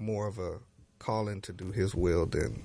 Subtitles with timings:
[0.00, 0.58] more of a
[0.98, 2.62] calling to do His will than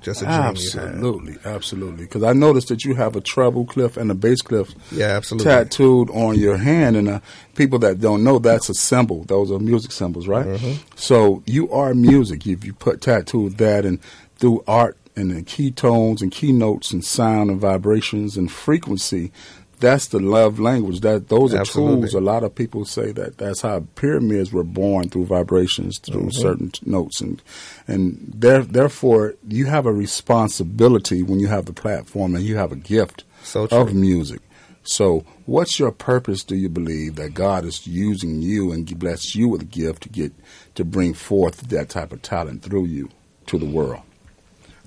[0.00, 2.04] just a dream absolutely, absolutely.
[2.04, 5.50] Because I noticed that you have a treble clef and a bass clef, yeah, absolutely,
[5.50, 6.96] tattooed on your hand.
[6.96, 7.20] And uh,
[7.56, 9.24] people that don't know, that's a symbol.
[9.24, 10.46] Those are music symbols, right?
[10.46, 10.82] Mm-hmm.
[10.94, 12.46] So you are music.
[12.46, 14.00] If you put tattooed that and
[14.36, 19.32] through art and the key tones and keynotes and sound and vibrations and frequency,
[19.78, 21.00] that's the love language.
[21.00, 22.02] That those are Absolutely.
[22.02, 22.14] tools.
[22.14, 26.40] A lot of people say that that's how pyramids were born through vibrations, through Mm-hmm.
[26.42, 27.40] certain t- notes, and
[27.86, 32.72] and there, therefore you have a responsibility when you have the platform and you have
[32.72, 34.40] a gift So of music.
[34.84, 36.42] So, what's your purpose?
[36.44, 40.08] Do you believe that God is using you and bless you with a gift to
[40.08, 40.32] get
[40.76, 43.10] to bring forth that type of talent through you
[43.46, 44.00] to the world?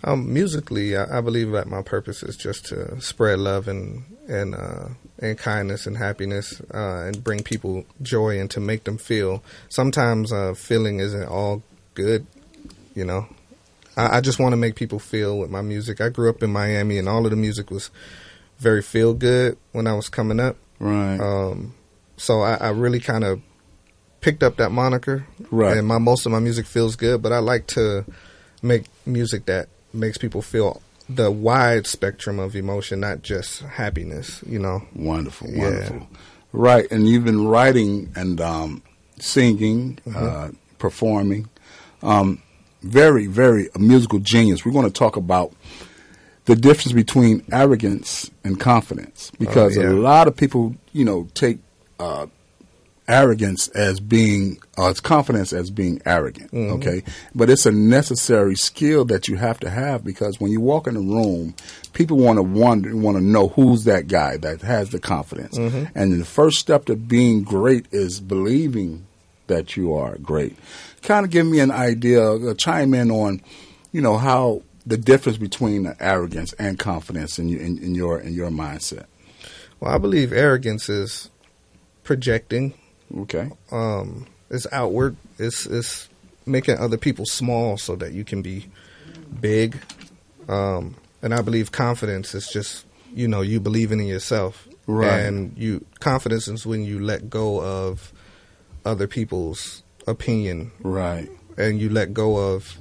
[0.03, 4.55] Um, musically, I, I believe that my purpose is just to spread love and and
[4.55, 4.87] uh,
[5.19, 9.43] and kindness and happiness, uh, and bring people joy and to make them feel.
[9.69, 11.61] Sometimes uh, feeling isn't all
[11.93, 12.25] good,
[12.95, 13.27] you know.
[13.97, 16.01] I, I just want to make people feel with my music.
[16.01, 17.91] I grew up in Miami, and all of the music was
[18.57, 20.55] very feel good when I was coming up.
[20.79, 21.19] Right.
[21.19, 21.75] Um,
[22.17, 23.41] so I, I really kind of
[24.21, 25.77] picked up that moniker, Right.
[25.77, 28.05] And my most of my music feels good, but I like to
[28.61, 30.81] make music that makes people feel
[31.15, 34.41] the wide spectrum of emotion, not just happiness.
[34.47, 35.63] You know, Wonderful, Yeah.
[35.63, 36.07] wonderful.
[36.53, 38.81] Right, and you've been writing and um,
[39.19, 41.47] singing, uh, performing.
[42.03, 42.41] Um,
[42.83, 44.65] very, very a musical genius.
[44.65, 45.53] We're going to talk about
[46.45, 49.83] the difference between arrogance and confidence because yeah.
[49.83, 51.59] a lot of people, you know, take
[51.99, 52.25] uh,
[53.07, 57.03] arrogance as being uh, it's confidence as being arrogant okay?
[57.35, 60.95] But it's a necessary skill that you have to have because when you walk in
[60.95, 61.55] a room
[61.93, 65.57] people want to wonder want to know who's that guy that has the confidence.
[65.95, 69.05] And the first step to being great is believing
[69.47, 70.57] that you are great.
[71.01, 73.41] Kind of give me an idea uh, chime in on
[73.91, 78.33] you know how the difference between arrogance and confidence in, you, in, in your in
[78.33, 79.05] your mindset.
[79.79, 81.29] Well, I believe arrogance is
[82.03, 82.73] projecting.
[83.19, 85.15] Okay Um, it's outward.
[85.39, 86.09] It's it's
[86.45, 88.67] making other people small so that you can be
[89.39, 89.77] big.
[90.49, 95.19] Um, and I believe confidence is just you know you believing in yourself, Right.
[95.19, 98.11] And you confidence is when you let go of
[98.83, 102.77] other people's opinion right and you let go of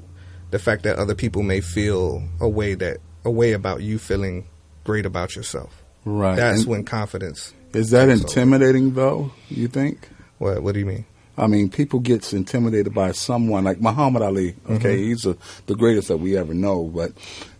[0.50, 4.46] the fact that other people may feel a way that a way about you feeling
[4.84, 5.82] great about yourself.
[6.06, 7.52] right That's And- when confidence.
[7.74, 9.30] Is that intimidating though?
[9.50, 10.08] You think?
[10.40, 11.04] What What do you mean?
[11.38, 14.56] I mean, people get intimidated by someone like Muhammad Ali.
[14.68, 15.04] Okay, Mm-hmm.
[15.08, 15.36] he's a,
[15.66, 17.12] the greatest that we ever know, but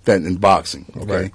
[0.06, 0.84] that in boxing.
[0.96, 1.32] Okay, Right.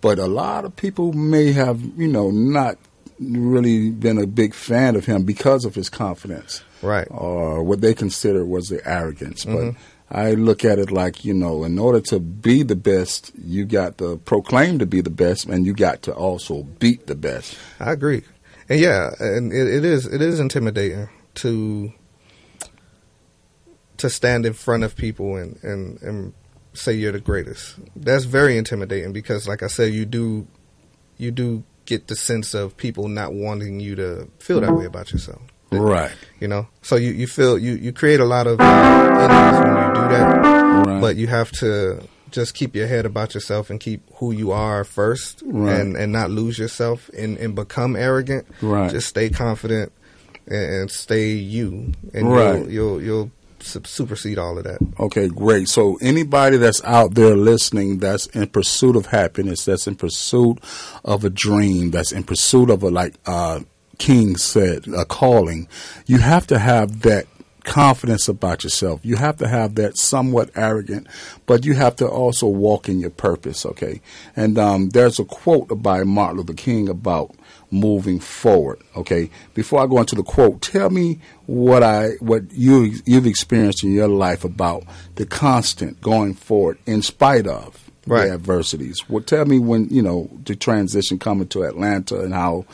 [0.00, 2.76] but a lot of people may have you know not
[3.18, 7.08] really been a big fan of him because of his confidence, Right.
[7.10, 9.54] Or what they consider was the arrogance, but.
[9.54, 9.78] Mm-hmm.
[10.08, 13.98] I look at it like, you know, in order to be the best, you got
[13.98, 17.58] to proclaim to be the best and you got to also beat the best.
[17.80, 18.22] I agree,
[18.68, 21.92] and yeah, and it, it is it is intimidating to
[23.98, 26.34] to stand in front of people and and and
[26.74, 27.76] say you're the greatest.
[27.96, 30.46] That's very intimidating because, like I said, you do
[31.16, 35.12] you do get the sense of people not wanting you to feel that way about
[35.12, 35.40] yourself.
[35.72, 36.12] Right.
[36.40, 39.76] You know, so you you feel you you create a lot of uh, enemies when
[39.76, 41.00] you do that, Right.
[41.00, 44.84] but you have to just keep your head about yourself and keep who you are
[44.84, 45.80] first, Right.
[45.80, 48.46] and and not lose yourself and and become arrogant.
[48.60, 48.90] Right.
[48.90, 49.92] Just stay confident
[50.46, 52.68] and, and stay you, and Right.
[52.68, 54.78] you'll you'll, you'll supersede all of that.
[55.00, 55.68] Okay, great.
[55.68, 60.58] So anybody that's out there listening that's in pursuit of happiness, that's in pursuit
[61.04, 63.60] of a dream, that's in pursuit of a like uh
[63.98, 65.68] King said, a calling,
[66.04, 67.26] you have to have that
[67.66, 69.00] confidence about yourself.
[69.02, 71.06] You have to have that somewhat arrogant,
[71.44, 74.00] but you have to also walk in your purpose, okay?
[74.34, 77.34] And um, there's a quote by Martin Luther King about
[77.70, 79.28] moving forward, okay?
[79.52, 83.92] Before I go into the quote, tell me what I what you you've experienced in
[83.92, 84.84] your life about
[85.16, 88.28] the constant going forward in spite of Right.
[88.28, 89.08] the adversities.
[89.08, 92.64] Well, tell me when, you know, the transition coming to Atlanta and how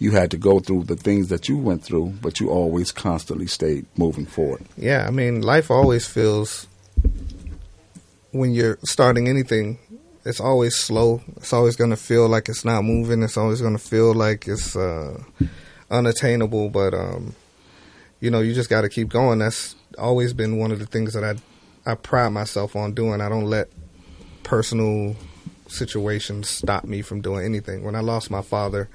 [0.00, 3.46] you had to go through the things that you went through, but you always constantly
[3.46, 4.64] stayed moving forward.
[4.76, 6.66] Yeah, I mean, life always feels
[8.32, 9.78] when you're starting anything,
[10.24, 11.22] it's always slow.
[11.36, 13.22] It's always going to feel like it's not moving.
[13.22, 15.22] It's always going to feel like it's uh,
[15.90, 16.70] unattainable.
[16.70, 17.34] But um,
[18.20, 19.38] you know, you just got to keep going.
[19.38, 23.20] That's always been one of the things that I I pride myself on doing.
[23.20, 23.68] I don't let
[24.42, 25.16] personal
[25.68, 27.84] situations stop me from doing anything.
[27.84, 28.88] When I lost my father,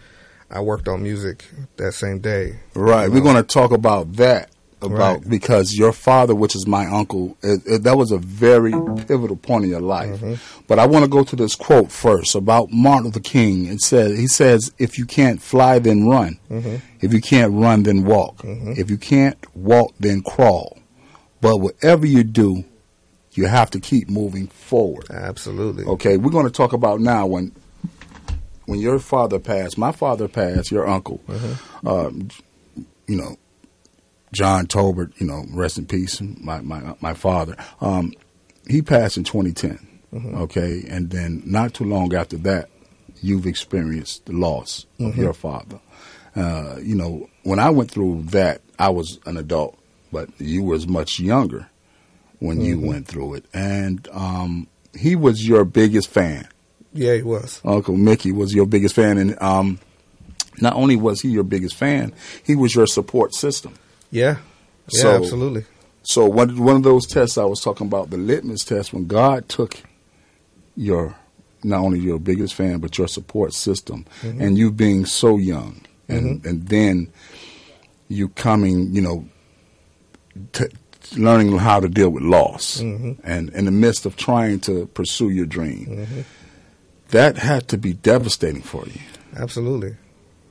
[0.49, 1.45] I worked on music
[1.77, 2.59] that same day.
[2.73, 3.05] Right.
[3.05, 4.51] You We're going to talk about that
[4.81, 5.29] about Right.
[5.29, 8.71] because your father, which is my uncle, it, it, that was a very
[9.07, 10.19] pivotal point in your life.
[10.19, 10.63] Mm-hmm.
[10.67, 13.65] But I want to go to this quote first about Martin Luther King.
[13.65, 16.37] It says he says, "If you can't fly, then run.
[16.51, 16.75] Mm-hmm.
[17.01, 18.41] If you can't run, then walk.
[18.43, 20.77] If you can't walk, then crawl.
[21.41, 22.63] But whatever you do,
[23.31, 25.85] you have to keep moving forward." Absolutely.
[25.85, 27.53] Okay, we're going to talk about now when
[28.65, 29.77] when your father passed.
[29.77, 30.71] My father passed.
[30.71, 31.21] Your uncle,
[31.85, 32.29] um,
[33.07, 33.37] you know,
[34.33, 35.19] John Tolbert.
[35.19, 36.21] You know, rest in peace.
[36.21, 37.55] My my my father.
[37.81, 38.13] Um,
[38.67, 39.79] he passed in 2010.
[40.35, 42.69] Okay, and then not too long after that,
[43.21, 45.79] you've experienced the loss of your father.
[46.35, 49.77] Uh, you know, when I went through that, I was an adult,
[50.13, 51.69] but you was much younger
[52.39, 56.47] when you went through it, and um, he was your biggest fan.
[56.95, 57.61] Yeah, he was.
[57.65, 59.79] Uncle Mickey was your biggest fan, and um,
[60.61, 62.13] not only was he your biggest fan,
[62.43, 63.75] he was your support system.
[64.11, 64.37] Yeah.
[64.91, 65.65] Yeah, So- absolutely.
[66.07, 69.49] So one one of those tests I was talking about, the litmus test, when God
[69.49, 69.81] took
[70.77, 71.15] your
[71.63, 74.39] not only your biggest fan but your support system, mm-hmm.
[74.39, 76.47] and you being so young, and mm-hmm.
[76.47, 77.11] and then
[78.07, 79.27] you coming, you know,
[80.53, 80.65] t-
[81.17, 83.13] learning how to deal with loss, mm-hmm.
[83.23, 86.05] and in the midst of trying to pursue your dream,
[87.09, 88.99] that had to be devastating for you.
[89.35, 89.95] Absolutely.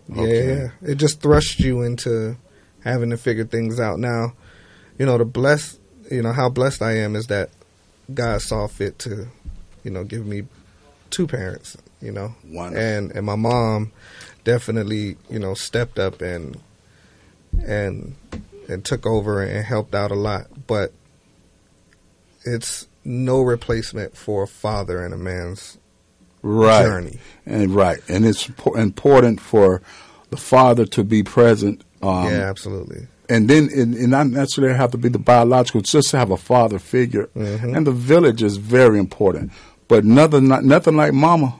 [0.08, 0.48] Yeah, Okay.
[0.48, 0.68] yeah.
[0.82, 2.36] It just thrust you into
[2.84, 3.98] having to figure things out.
[3.98, 4.34] Now,
[4.98, 5.80] you know, the blessed,
[6.10, 7.50] you know, how blessed I am is that
[8.12, 9.26] God saw fit to,
[9.82, 10.44] you know, give me
[11.10, 12.34] two parents, you know.
[12.44, 12.84] Wonderful.
[12.86, 13.92] And and my mom
[14.44, 16.60] definitely, you know, stepped up and
[17.66, 18.14] and
[18.68, 20.92] and took over and helped out a lot, but
[22.44, 25.78] it's no replacement for a father and a man's
[26.44, 26.82] right.
[26.82, 27.18] journey.
[27.46, 29.82] And right, and it's important for
[30.30, 31.82] the father to be present.
[32.02, 33.06] Um, yeah, absolutely.
[33.28, 36.36] and then and, and not necessarily have to be the biological, just to have a
[36.36, 37.28] father figure.
[37.36, 37.76] Mhm.
[37.76, 39.52] And the village is very important,
[39.88, 41.54] but nothing not, nothing like mama.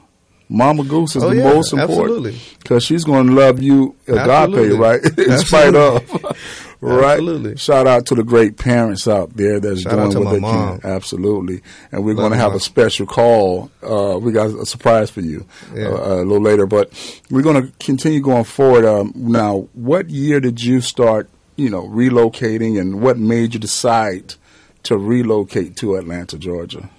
[0.51, 4.19] Mama Goose is Oh, the yeah, most important because she's going to love you agape,
[4.29, 4.79] Absolutely.
[4.79, 5.01] right?
[5.19, 6.37] In spite of,
[6.93, 7.13] right?
[7.13, 7.57] Absolutely.
[7.57, 10.33] Shout out to the great parents out there that's Shout doing out to what my
[10.33, 10.81] they mom.
[10.81, 10.91] can.
[10.91, 12.57] Absolutely, and we're going to have Mom.
[12.57, 13.71] a special call.
[13.83, 15.89] Uh, we got a surprise for you Yeah.
[15.89, 16.93] uh, a little later, but
[17.31, 18.85] we're going to continue going forward.
[18.85, 21.29] Um, now, what year did you start?
[21.57, 24.35] You know, relocating, and what made you decide
[24.83, 26.91] to relocate to Atlanta, Georgia?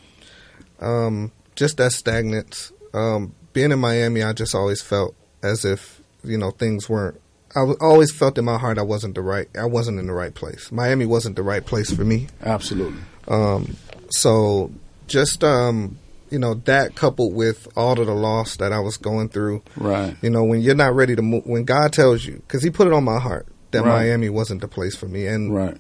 [0.79, 2.71] um, just that stagnant.
[2.93, 7.19] Um, being in Miami, I just always felt as if you know things weren't.
[7.55, 9.47] I always felt in my heart I wasn't the right.
[9.57, 10.71] I wasn't in the right place.
[10.71, 12.27] Miami wasn't the right place for me.
[12.41, 13.01] Absolutely.
[13.27, 13.77] Um,
[14.09, 14.71] so
[15.07, 15.97] just um,
[16.29, 19.61] you know that coupled with all of the loss that I was going through.
[19.77, 20.15] Right.
[20.21, 22.87] You know when you're not ready to move, when God tells you, because He put
[22.87, 24.05] it on my heart that Right.
[24.05, 25.77] Miami wasn't the place for me, and Right.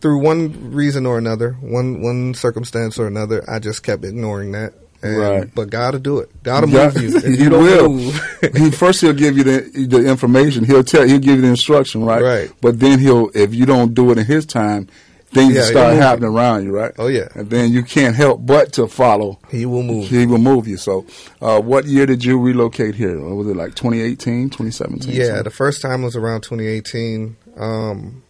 [0.00, 4.74] through one reason or another, one one circumstance or another, I just kept ignoring that.
[5.02, 5.54] And, Right.
[5.54, 6.42] But God will do it.
[6.42, 7.16] God will God- move you.
[7.18, 7.88] If he you will.
[7.90, 10.64] move, he first he'll give you the the information.
[10.64, 12.22] He'll tell he'll give you the instruction, right?
[12.22, 12.52] Right.
[12.60, 14.88] But then he'll if you don't do it in his time,
[15.30, 16.92] things Yeah, start happening around you, right?
[16.98, 17.28] Oh, yeah.
[17.34, 19.38] And then you can't help but to follow.
[19.50, 20.08] He will move.
[20.08, 20.78] He will move you.
[20.78, 21.04] So,
[21.42, 23.20] uh, what year did you relocate here?
[23.20, 25.12] Was it like 2018, 2017?
[25.14, 25.44] Yeah, something?
[25.44, 28.22] the first time was around 2018, um,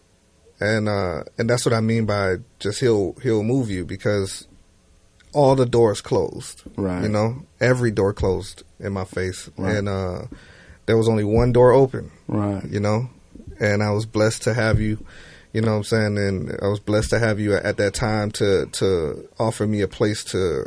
[0.59, 4.45] and uh, and that's what I mean by just he'll he'll move you because
[5.33, 6.63] all the doors closed.
[6.75, 7.03] Right.
[7.03, 9.75] You know, every door closed in my face, Right.
[9.77, 10.21] and uh,
[10.85, 12.11] there was only one door open.
[12.27, 12.63] right.
[12.65, 13.09] you know
[13.61, 15.03] and i was blessed to have you
[15.51, 18.31] you know what i'm saying and i was blessed to have you at that time
[18.31, 20.63] to to offer me a place to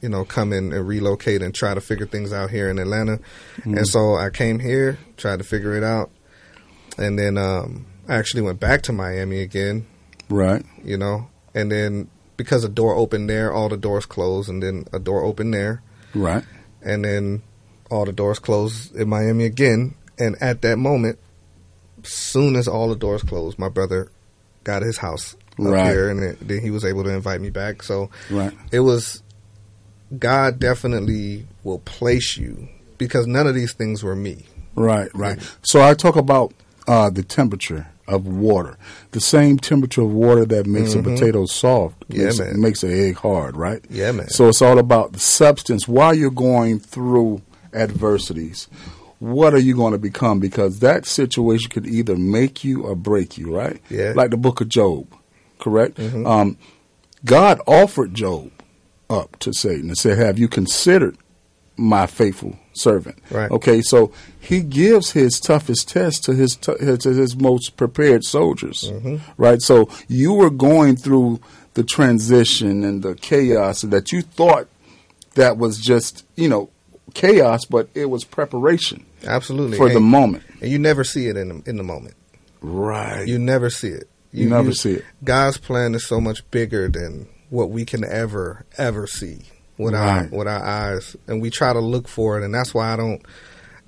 [0.00, 3.18] you know come in and relocate and try to figure things out here in atlanta
[3.64, 6.10] and so i came here tried to figure it out
[6.96, 9.86] and then um i actually went back to miami again
[10.30, 10.64] Right.
[10.82, 12.08] you know and then
[12.40, 15.82] because a door opened there all the doors closed and then a door opened there
[16.14, 16.42] Right.
[16.80, 17.42] and then
[17.90, 19.94] all the doors closed in Miami again.
[20.18, 21.18] And at that moment,
[22.02, 24.10] soon as all the doors closed, my brother
[24.64, 25.90] got his house up Right.
[25.92, 27.82] here, and it, then he was able to invite me back.
[27.82, 28.54] So Right.
[28.72, 29.22] it was
[30.18, 34.46] God definitely will place you because none of these things were me.
[34.74, 35.38] Right, right.
[35.62, 36.54] So I talk about
[36.86, 38.76] uh, the temperature of water.
[39.12, 42.20] The same temperature of water that makes a potato soft Mm-hmm.
[42.20, 42.60] Yeah, makes, man.
[42.60, 43.84] makes an egg hard, right?
[43.88, 44.28] Yeah, man.
[44.30, 45.86] So it's all about the substance.
[45.86, 48.66] While you're going through adversities,
[49.20, 50.40] what are you going to become?
[50.40, 53.80] Because that situation could either make you or break you, right?
[53.88, 54.06] Yeah.
[54.06, 54.18] Mm-hmm.
[54.18, 55.06] Like the book of Job,
[55.60, 56.00] correct?
[56.00, 56.58] Um,
[57.24, 58.50] God offered Job
[59.08, 61.16] up to Satan and said, Have you considered
[61.76, 63.18] my faithful servant.
[63.30, 63.50] Right.
[63.50, 68.24] Okay, so he gives his toughest test to his to his, to his most prepared
[68.24, 68.90] soldiers.
[68.90, 69.16] Mm-hmm.
[69.36, 69.60] Right.
[69.62, 71.40] So you were going through
[71.74, 74.68] the transition and the chaos that you thought
[75.34, 76.70] that was just you know
[77.14, 79.76] chaos, but it was preparation Absolutely.
[79.76, 80.44] for the moment.
[80.60, 82.14] and you never see it in the, in the moment.
[82.60, 83.26] Right.
[83.26, 84.08] You never see it.
[84.32, 85.04] You never see it.
[85.24, 89.42] God's plan is so much bigger than what we can ever ever see
[89.80, 90.30] with Right.
[90.32, 92.96] our with our eyes, and we try to look for it, and that's why I
[92.96, 93.22] don't.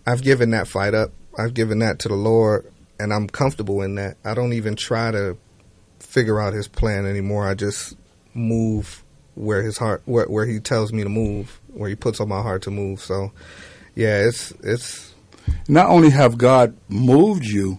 [0.06, 1.12] I've given that fight up.
[1.38, 4.16] I've given that to the Lord, and I'm comfortable in that.
[4.24, 5.36] I don't even try to
[6.00, 7.46] figure out His plan anymore.
[7.46, 7.96] I just
[8.34, 9.02] move
[9.34, 12.42] where His heart, where, where He tells me to move, where He puts on my
[12.42, 13.00] heart to move.
[13.00, 13.32] So,
[13.94, 15.14] yeah, it's it's
[15.68, 17.78] not only have God moved you,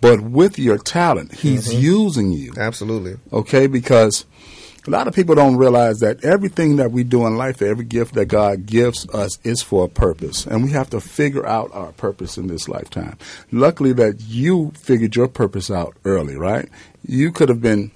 [0.00, 1.80] but with your talent, He's Mm-hmm.
[1.82, 2.52] using you.
[2.58, 4.24] absolutely Okay, because
[4.86, 8.14] a lot of people don't realize that everything that we do in life, every gift
[8.14, 11.92] that God gives us, is for a purpose, and we have to figure out our
[11.92, 13.18] purpose in this lifetime.
[13.52, 16.68] Luckily, that you figured your purpose out early, right?
[17.06, 17.90] You could have been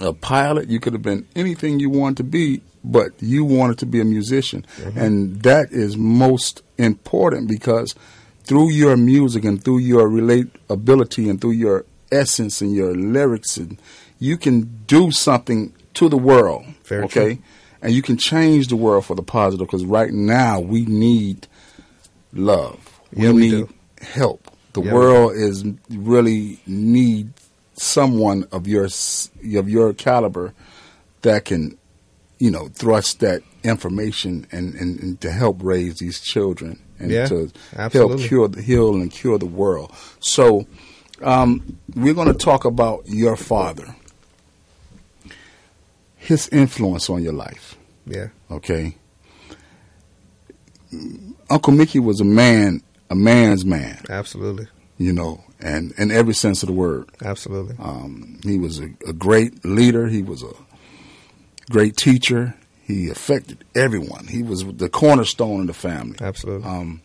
[0.00, 3.86] a pilot, you could have been anything you wanted to be, but you wanted to
[3.86, 4.98] be a musician, mm-hmm.
[4.98, 7.94] and that is most important because
[8.44, 13.78] through your music and through your relatability and through your essence and your lyrics and
[14.18, 17.42] you can do something to the world Very okay true.
[17.82, 21.46] and you can change the world for the positive because right now we need
[22.32, 23.74] love Yeah, we need do.
[24.00, 27.32] help the Yeah, world is really need
[27.76, 30.52] someone of your of your caliber
[31.22, 31.76] that can
[32.38, 37.26] you know thrust that information and, and, and to help raise these children and Yeah,
[37.26, 38.16] to absolutely.
[38.18, 39.92] help cure the heal and cure the world.
[40.20, 40.66] So
[41.22, 43.94] um, we're going to talk about your father,
[46.24, 47.76] his influence on your life.
[48.06, 48.96] yeah Okay,
[51.50, 54.66] Uncle Mickey was a man, a man's man, absolutely
[54.96, 57.08] you know, and in every sense of the word.
[57.22, 60.06] absolutely Um, he was a, a great leader.
[60.08, 60.52] He was a
[61.70, 62.54] great teacher.
[62.82, 64.26] He affected everyone.
[64.28, 66.16] He was the cornerstone of the family.
[66.20, 67.00] absolutely Um,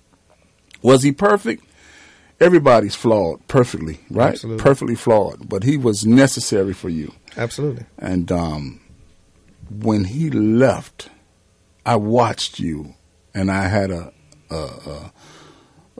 [0.81, 1.63] was he perfect?
[2.39, 4.31] Everybody's flawed perfectly, right?
[4.33, 4.63] Absolutely.
[4.63, 7.13] Perfectly flawed, but he was necessary for you.
[7.35, 8.79] absolutely And um,
[9.69, 11.09] when he left,
[11.85, 12.95] I watched you,
[13.33, 14.11] and I had a,
[14.49, 15.11] a, a,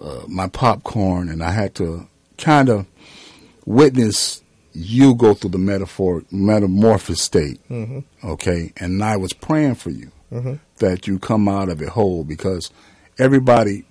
[0.01, 2.07] a my popcorn, and I had to
[2.37, 2.85] kind of
[3.65, 4.41] witness
[4.73, 7.59] you go through the metaphor metamorphosis state.
[7.67, 11.89] hmm Okay, and I was praying for you hmm that you come out of it
[11.89, 12.71] whole because
[13.17, 13.83] everybody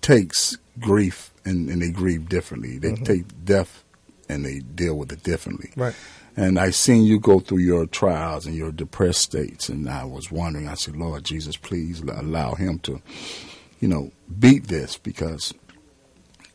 [0.00, 2.78] takes grief and, and they grieve differently.
[2.78, 3.04] They Mhm.
[3.04, 3.82] take death
[4.28, 5.70] and they deal with it differently.
[5.76, 5.94] Right.
[6.40, 10.30] And I seen you go through your trials and your depressed states, and I was
[10.32, 10.68] wondering.
[10.68, 13.02] I said, Lord Jesus, please allow him to,
[13.78, 15.52] you know, beat this because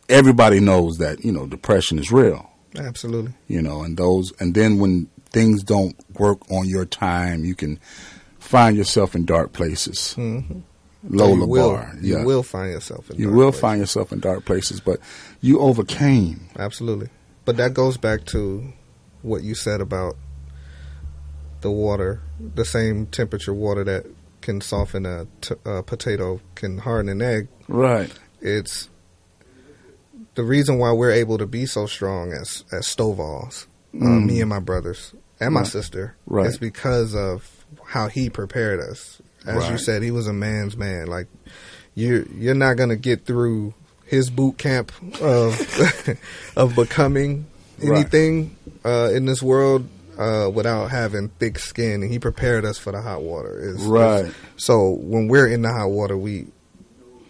[0.09, 3.33] everybody knows that you know depression is real Absolutely.
[3.47, 7.79] you know, and those, and then when things don't work on your time, you can
[8.39, 10.13] find yourself in dark places.
[10.13, 10.39] hmm
[11.07, 13.61] Lola you will, bar, You yeah, will find yourself in you will places.
[13.61, 14.99] find yourself in dark places, but
[15.41, 16.47] you overcame.
[16.57, 17.09] Absolutely.
[17.45, 18.73] But that goes back to
[19.25, 20.15] what you said about
[21.61, 24.05] the water, the same temperature water that
[24.41, 27.47] can soften a, t- a potato can harden an egg.
[27.67, 28.89] Right, It's
[30.35, 34.25] the reason why we're able to be so strong as as Stovall's, uh, Mm.
[34.25, 35.67] me and my brothers and my Right.
[35.67, 36.15] sister.
[36.27, 36.47] Right.
[36.47, 39.21] It's because of how he prepared us.
[39.47, 41.07] As you said, he was a man's man.
[41.07, 41.27] Like
[41.95, 43.73] you, you're not gonna get through
[44.05, 44.91] his boot camp
[45.21, 45.59] of
[46.55, 47.45] of becoming
[47.81, 47.97] Right.
[47.99, 48.55] anything
[48.85, 49.87] uh, in this world
[50.17, 52.03] uh, without having thick skin.
[52.03, 53.57] And he prepared us for the hot water.
[53.59, 56.47] It's- it's- right, so when we're in the hot water, we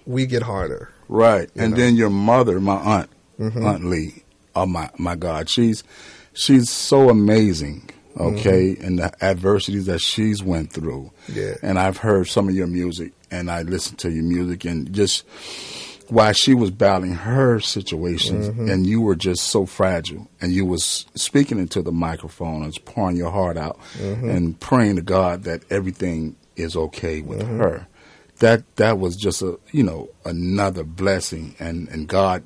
[0.05, 0.89] we get harder.
[1.07, 1.50] right.
[1.55, 1.77] And know.
[1.77, 3.09] then your mother, my aunt,
[3.39, 3.65] Mhm.
[3.65, 4.24] Aunt Lee,
[4.55, 5.83] oh my my God, she's
[6.33, 7.89] she's so amazing.
[8.17, 11.12] Okay, and the adversities that she's went through.
[11.33, 11.55] Yeah.
[11.62, 15.25] and I've heard some of your music, and I listened to your music, and just
[16.09, 18.71] while she was battling her situations, Mhm.
[18.71, 23.17] and you were just so fragile, and you was speaking into the microphone and pouring
[23.17, 24.29] your heart out, Mhm.
[24.35, 27.57] and praying to God that everything is okay with Mhm.
[27.57, 27.88] her.
[28.39, 32.43] That that was just a you know another blessing, and and God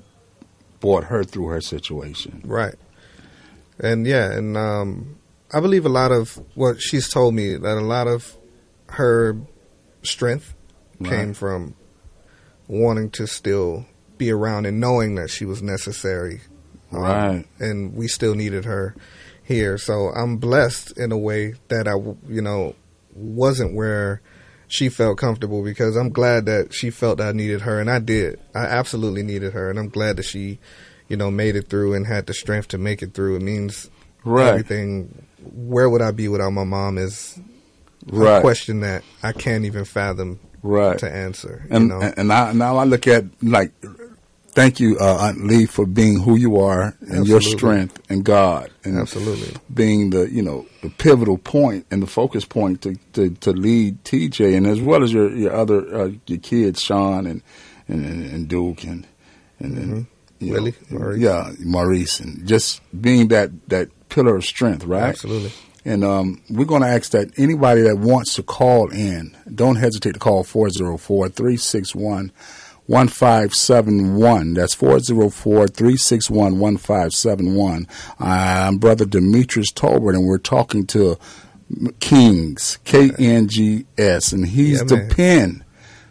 [0.79, 2.41] brought her through her situation.
[2.45, 2.75] Right.
[3.79, 5.15] And yeah, and um,
[5.51, 8.37] I believe a lot of what she's told me that a lot of
[8.91, 9.35] her
[10.03, 10.53] strength
[11.03, 11.73] came from
[12.69, 13.85] wanting to still
[14.17, 16.39] be around and knowing that she was necessary.
[16.93, 17.45] Um, Right.
[17.59, 18.95] And we still needed her
[19.43, 19.77] here.
[19.77, 21.95] So I'm blessed in a way that I,
[22.31, 22.75] you know,
[23.13, 24.21] wasn't where
[24.67, 27.97] she felt comfortable because I'm glad that she felt that I needed her, and I
[27.97, 28.39] did.
[28.53, 30.59] I absolutely needed her, and I'm glad that she,
[31.07, 33.37] you know, made it through and had the strength to make it through.
[33.37, 33.89] It means
[34.23, 34.49] Right.
[34.49, 35.25] everything.
[35.55, 36.99] Where would I be without my mom?
[36.99, 37.39] Is
[38.05, 38.37] Right.
[38.37, 40.97] a question that I can't even fathom Right.
[40.99, 41.65] to answer.
[41.69, 42.13] And you know?
[42.17, 43.71] and I, now I look at like,
[44.49, 48.71] thank you, uh, Aunt Lee, for being who you are and your strength and God,
[48.83, 49.55] and Absolutely.
[49.73, 54.03] being the you know the pivotal point and the focus point to to, to lead
[54.03, 57.41] TJ, and as well as your your other uh, your kids, Sean and
[57.87, 59.07] and, and, Duke and
[59.59, 60.05] and, and
[60.39, 61.19] you Willie, know, Maurice.
[61.19, 65.09] yeah, Maurice, and just being that that pillar of strength, right?
[65.09, 65.51] Absolutely.
[65.85, 70.13] And um, we're going to ask that anybody that wants to call in, don't hesitate
[70.13, 72.31] to call 404 361
[72.87, 74.55] 1571.
[74.55, 77.87] That's 404 361 1571.
[78.19, 81.17] I'm Brother Demetrius Tolbert, and we're talking to
[81.99, 85.63] Kings, K N G S, and he's Yeah, the pen.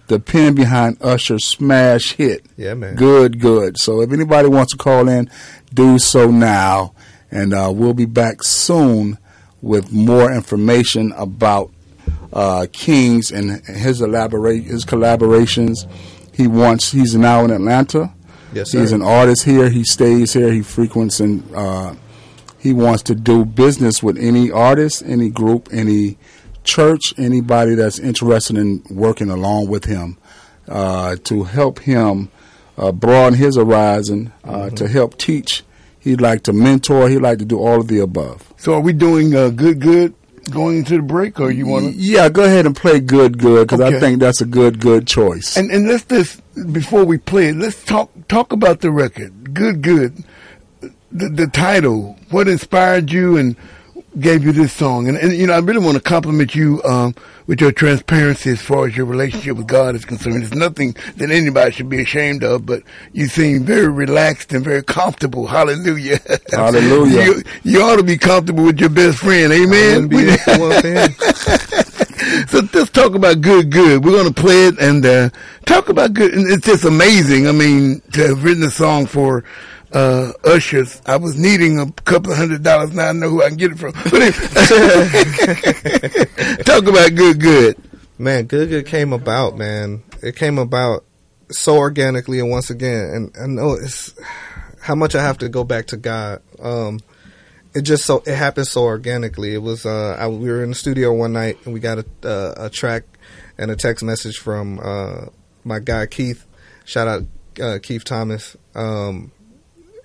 [0.06, 2.46] The pen behind Usher's smash hit.
[2.56, 2.94] Yeah, man.
[2.94, 3.76] Good, good.
[3.76, 5.28] So if anybody wants to call in,
[5.74, 6.94] do so now.
[7.30, 9.18] And uh, we'll be back soon
[9.62, 11.70] with more information about
[12.32, 15.86] uh, Kings and his elaborate his collaborations.
[16.34, 16.92] He wants.
[16.92, 18.12] He's now in Atlanta.
[18.52, 18.80] Yes, sir.
[18.80, 19.68] He's an artist here.
[19.70, 20.52] He stays here.
[20.52, 21.94] He frequents and uh,
[22.58, 26.16] he wants to do business with any artist, any group, any
[26.64, 30.16] church, anybody that's interested in working along with him
[30.68, 32.30] uh, to help him
[32.76, 34.74] uh, broaden his horizon, uh, Mm-hmm.
[34.76, 35.62] to help teach.
[36.08, 37.10] He'd like to mentor.
[37.10, 38.50] He'd like to do all of the above.
[38.56, 40.14] So are we doing uh, good, good
[40.50, 41.92] going into the break, or you want to?
[41.92, 45.58] Yeah, go ahead and play good, good, because I think that's a good, good choice.
[45.58, 46.40] And and let's just
[46.72, 49.52] before we play it, let's talk talk about the record.
[49.52, 50.24] Good, good.
[50.80, 52.16] The, the title.
[52.30, 53.54] What inspired you and
[54.20, 55.08] gave you this song?
[55.08, 57.14] And, and you know, I really want to compliment you um,
[57.46, 60.42] with your transparency as far as your relationship with God is concerned.
[60.42, 62.82] It's nothing that anybody should be ashamed of, but
[63.12, 65.46] you seem very relaxed and very comfortable.
[65.46, 66.20] Hallelujah.
[66.50, 67.24] Hallelujah.
[67.24, 69.52] you, you ought to be comfortable with your best friend.
[69.52, 70.08] Amen.
[70.08, 71.88] Be if it wasn't for him.
[72.48, 74.04] So let's talk about good, good.
[74.04, 75.30] We're going to play it and uh,
[75.66, 76.34] talk about good.
[76.34, 77.46] And it's just amazing.
[77.46, 79.44] I mean, to have written a song for
[79.92, 82.92] uh, Ushers, I was needing a couple hundred dollars.
[82.94, 83.92] Now I know who I can get it from.
[86.64, 87.76] Talk about good, good.
[88.18, 90.02] Man, Good Good came about, man.
[90.22, 91.04] It came about
[91.50, 94.12] so organically, and once again, and I know it's
[94.80, 96.42] how much I have to go back to God.
[96.60, 97.00] Um,
[97.74, 99.54] it just so it happened so organically.
[99.54, 102.04] It was uh, I, we were in the studio one night and we got a
[102.24, 103.04] uh, a track
[103.56, 105.26] and a text message from uh,
[105.64, 106.44] my guy Keith.
[106.84, 107.22] Shout out
[107.62, 108.56] uh, Keith Thomas.
[108.74, 109.30] Um,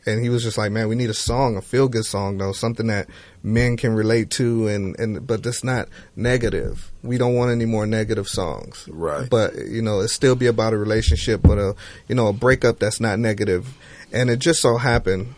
[0.05, 2.51] and he was just like, "Man, we need a song, a feel good song, though,
[2.51, 3.07] something that
[3.41, 6.91] men can relate to, and and but that's not negative.
[7.03, 9.29] We don't want any more negative songs, Right.
[9.29, 11.75] But you know, it still be about a relationship, but a
[12.07, 13.77] you know a breakup that's not negative.
[14.11, 15.33] And it just so happened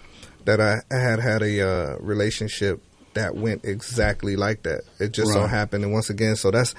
[0.46, 2.82] that I, I had had a uh, relationship
[3.16, 4.82] that went exactly like that.
[5.00, 6.76] It just so happened, and once again, so that's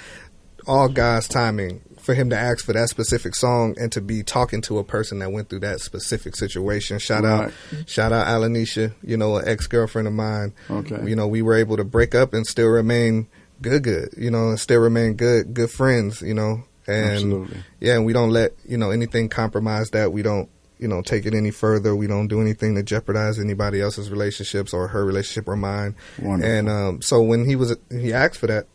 [0.66, 4.60] all God's timing for him to ask for that specific song and to be talking
[4.62, 6.98] to a person that went through that specific situation.
[7.00, 7.52] Shout out,
[7.86, 10.52] shout out Alanisha, you know, an ex girlfriend of mine.
[10.70, 11.08] Okay.
[11.08, 13.26] You know, we were able to break up and still remain
[13.60, 17.56] good, good, you know, and still remain good, good friends, you know, and Absolutely.
[17.80, 20.12] yeah, and we don't let, you know, anything compromise that.
[20.12, 20.48] We don't,
[20.78, 21.96] you know, take it any further.
[21.96, 25.96] We don't do anything to jeopardize anybody else's relationships or her relationship or mine.
[26.22, 26.52] Wonderful.
[26.54, 28.66] And um, so when he was, he asked for that,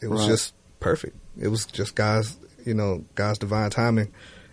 [0.00, 0.28] it was Right.
[0.28, 1.16] just perfect.
[1.40, 4.12] It was just God's, you know, God's divine timing,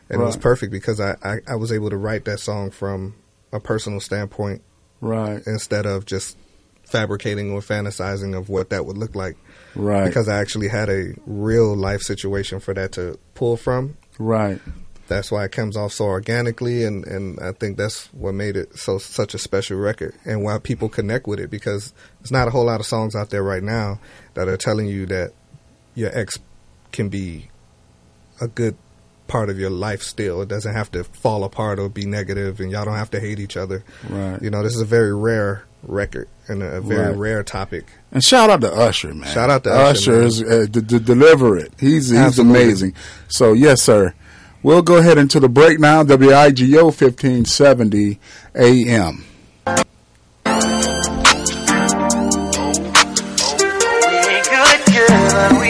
[0.10, 3.16] and it was perfect because I, I I was able to write that song from
[3.52, 4.62] a personal standpoint
[5.02, 6.38] right, instead of just
[6.84, 9.36] fabricating or fantasizing of what that would look like.
[9.76, 13.98] right, Because I actually had a real life situation for that to pull from.
[14.20, 14.60] right.
[15.08, 18.76] That's why it comes off so organically, and, and I think that's what made it
[18.76, 21.52] so such a special record, and why people connect with it.
[21.52, 24.00] Because there's not a whole lot of songs out there right now
[24.34, 25.34] that are telling you that
[25.94, 26.40] your ex
[26.96, 27.50] can be
[28.42, 28.76] a good
[29.28, 30.42] part of your life still.
[30.42, 33.40] It doesn't have to fall apart or be negative, and y'all don't have to hate
[33.40, 33.84] each other.
[34.10, 34.42] Right.
[34.42, 37.16] You know, this is a very rare record and a very Right.
[37.18, 37.86] rare topic.
[38.12, 39.32] And shout out to Usher, man.
[39.32, 40.24] Shout out to Usher, man.
[40.28, 41.74] is uh, to, to deliver it.
[41.80, 42.62] He's he's Absolutely.
[42.64, 42.96] amazing.
[43.28, 44.14] So yes, sir.
[44.64, 46.04] We'll go ahead into the break now.
[46.04, 48.20] WIGO fifteen seventy
[48.56, 49.24] AM.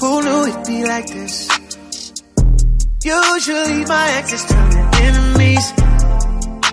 [0.00, 1.46] Who knew it'd be like this?
[3.04, 5.72] Usually my exes turn to enemies,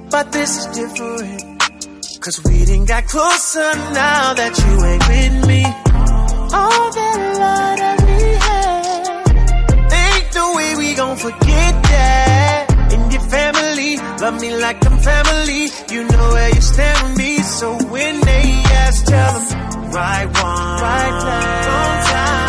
[0.10, 1.62] but this is different.
[2.22, 5.64] Cause we didn't got closer now that you ain't with me.
[6.56, 9.04] All that love that we had,
[9.92, 12.66] ain't no way we gon' forget that.
[12.94, 15.68] And your family, love me like I'm family.
[15.92, 18.44] You know where you stand with me, so when they
[18.84, 22.47] ask, tell them, right one, right time,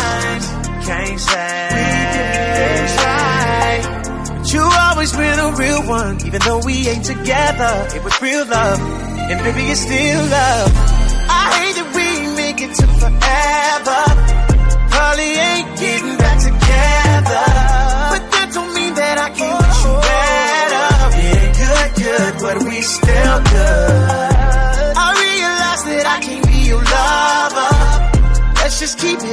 [1.19, 1.67] can't say.
[1.75, 2.35] We did
[2.79, 4.37] it right.
[4.37, 7.87] But you always been a real one, even though we ain't together.
[7.95, 10.71] It was real love, and baby, it's still love.
[11.31, 14.01] I hate that we make it to forever.
[14.89, 15.98] Probably ain't getting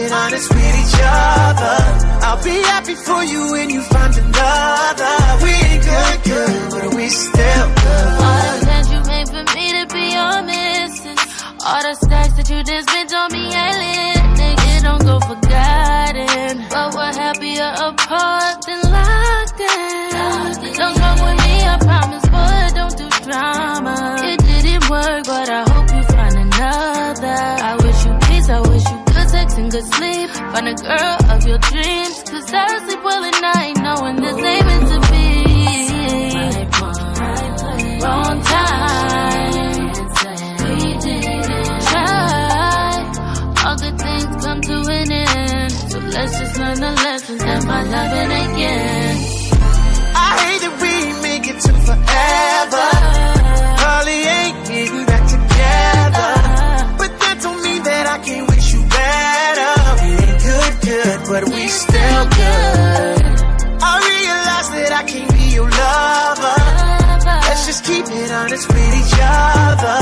[0.07, 1.77] it honest with each other.
[2.27, 5.15] I'll be happy for you when you find another.
[5.43, 8.07] We ain't good, good, but we still good.
[8.27, 11.21] All the plans you made for me to be your missus.
[11.67, 14.23] All the stacks that you just spent on me ain't lit.
[14.39, 16.55] Nigga, don't go forgotten.
[16.71, 18.86] But we're happier apart than
[29.77, 30.31] good sleep.
[30.31, 32.23] Find a girl of your dreams.
[32.31, 35.27] Cause I sleep well at night, knowing this ain't meant to be.
[38.03, 39.93] Wrong time.
[41.89, 42.95] Try.
[43.67, 45.73] All good things come to an end.
[45.91, 49.17] So let's just learn the lessons and find loving again.
[50.15, 52.96] I hate that we make it to forever.
[65.79, 66.59] Lover.
[67.49, 69.99] Let's just keep it honest with each other.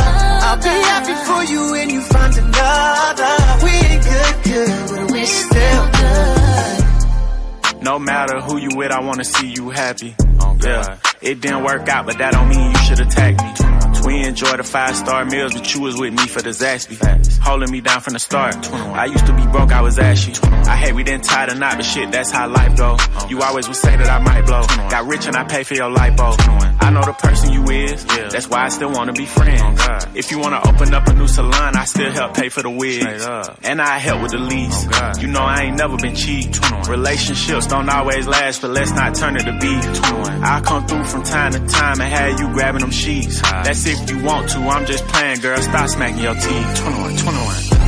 [0.47, 3.33] I'll be happy for you when you find another.
[3.65, 7.83] We ain't good, good, but we still good.
[7.83, 10.15] No matter who you with, I wanna see you happy.
[10.41, 10.99] Oh, yeah.
[11.21, 13.74] It didn't work out, but that don't mean you should attack me.
[14.05, 16.99] We enjoy the five star meals, but you was with me for the Zaxby.
[17.41, 18.55] Holding me down from the start.
[18.73, 20.33] I used to be broke, I was ashy.
[20.43, 22.97] I hate we didn't tie the knot, but shit, that's how life go.
[23.29, 24.63] You always would say that I might blow.
[24.91, 26.37] Got rich and I pay for your light bulb.
[26.41, 29.81] I know the person you is, that's why I still wanna be friends.
[30.15, 33.27] If you wanna open up a new salon, I still help pay for the wigs.
[33.63, 34.87] And I help with the lease.
[35.21, 36.53] You know I ain't never been cheap.
[36.89, 40.05] Relationships don't always last, but let's not turn it to beef.
[40.45, 43.41] I'll come through from time to time and have you grabbing them sheets.
[43.41, 45.59] That's if you want to, I'm just playing, girl.
[45.61, 46.69] Stop smacking your teeth.
[46.83, 47.85] 21, 21.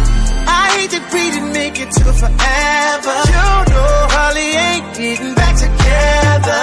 [0.47, 3.17] I hate that we didn't make it to forever.
[3.27, 6.63] You know, Holly ain't getting back together.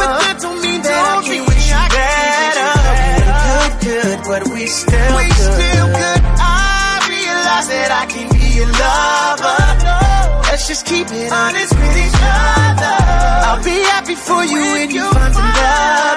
[0.00, 2.72] But that don't mean that I can't wish you better.
[2.76, 5.54] We good, good, but we still we good.
[5.56, 6.20] still good.
[6.36, 9.60] I realize that I can be your lover.
[10.52, 12.96] Let's just keep it honest with each other.
[13.48, 16.15] I'll be happy for you when you find another.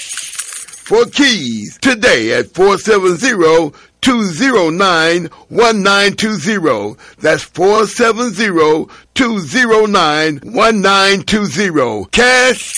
[0.88, 6.96] for Keys today at 470 209 1920.
[7.18, 12.04] That's 470 209 1920.
[12.10, 12.74] Cash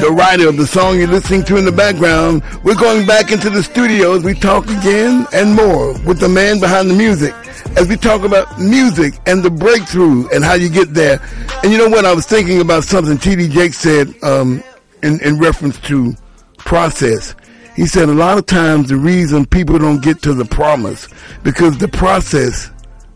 [0.01, 2.43] the writer of the song you're listening to in the background.
[2.63, 6.59] We're going back into the studio as we talk again and more with the man
[6.59, 7.33] behind the music.
[7.77, 11.21] As we talk about music and the breakthrough and how you get there.
[11.63, 12.05] And you know what?
[12.05, 13.49] I was thinking about something T.D.
[13.49, 14.63] Jakes said um,
[15.03, 16.15] in, in reference to
[16.57, 17.35] process.
[17.75, 21.07] He said a lot of times the reason people don't get to the promise
[21.43, 22.71] because the process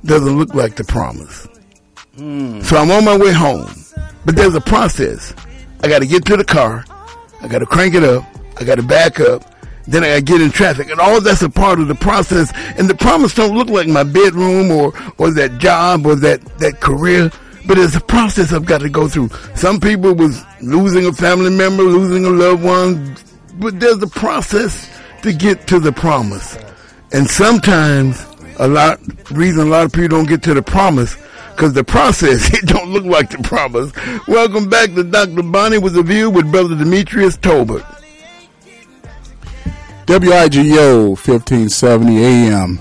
[0.05, 1.47] doesn't look like the promise.
[2.15, 2.61] Hmm.
[2.61, 3.71] So I'm on my way home,
[4.25, 5.33] but there's a process.
[5.83, 6.85] I got to get to the car.
[7.41, 8.23] I got to crank it up.
[8.59, 9.55] I got to back up.
[9.87, 12.51] Then I got to get in traffic, and all that's a part of the process.
[12.77, 16.79] And the promise don't look like my bedroom or or that job or that that
[16.79, 17.31] career,
[17.65, 19.29] but it's a process I've got to go through.
[19.55, 23.15] Some people was losing a family member, losing a loved one,
[23.59, 24.89] but there's a process
[25.21, 26.57] to get to the promise.
[27.11, 28.25] And sometimes
[28.57, 28.99] a lot
[29.31, 31.15] reason a lot of people don't get to the promise
[31.51, 33.91] because the process it don't look like the promise.
[34.27, 35.43] Welcome back to Dr.
[35.43, 37.85] Bonnie with a view with Brother Demetrius Tolbert.
[40.07, 42.79] WIGO 1570 AM.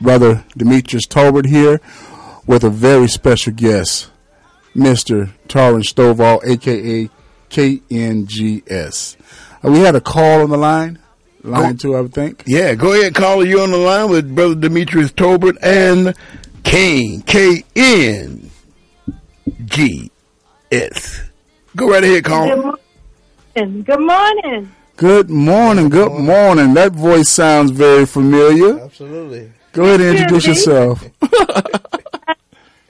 [0.00, 1.80] Brother Demetrius Tolbert here
[2.46, 4.10] with a very special guest,
[4.76, 5.30] Mr.
[5.48, 7.08] Torrance Stovall, aka
[7.50, 9.16] KNGS.
[9.64, 10.98] Uh, we had a call on the line,
[11.42, 12.42] line two, I would think.
[12.46, 13.44] Yeah, go ahead, caller.
[13.44, 16.14] You on the line with Brother Demetrius Tolbert and
[16.64, 18.50] Kane K N
[19.64, 20.10] G
[20.72, 21.22] S.
[21.76, 22.56] Go right ahead, Good caller.
[22.56, 23.82] morning.
[23.84, 24.72] Good morning.
[24.96, 26.74] Good morning, good morning.
[26.74, 28.80] That voice sounds very familiar.
[28.80, 29.52] Absolutely.
[29.72, 31.04] Go ahead and introduce yourself.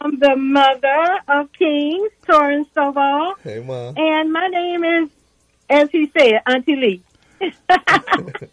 [0.04, 3.94] I'm the mother of Kings, Torrance Stovall, Hey, mom.
[3.96, 5.08] and my name is,
[5.70, 7.02] as he said, Auntie Lee.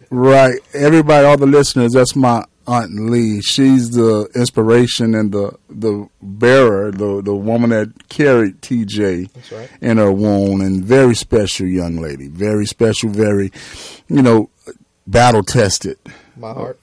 [0.09, 0.59] Right.
[0.73, 3.41] Everybody, all the listeners, that's my Aunt Lee.
[3.41, 9.69] She's the inspiration and the the bearer, the the woman that carried TJ right.
[9.79, 12.27] in her womb and very special young lady.
[12.27, 13.51] Very special, very
[14.09, 14.49] you know,
[15.07, 15.97] battle tested.
[16.35, 16.79] My heart.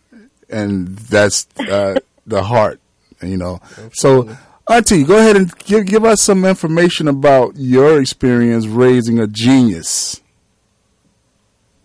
[0.49, 2.81] And that's uh, the heart,
[3.23, 3.61] you know.
[3.93, 4.35] So
[4.71, 10.21] Auntie, go ahead and give give us some information about your experience raising a genius.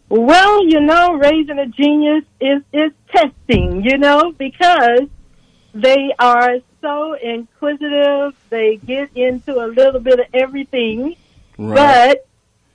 [0.10, 5.08] Well, you know, raising a genius is, is testing, you know, because
[5.74, 8.36] they are so inquisitive.
[8.50, 11.15] They get into a little bit of everything,
[11.58, 12.28] but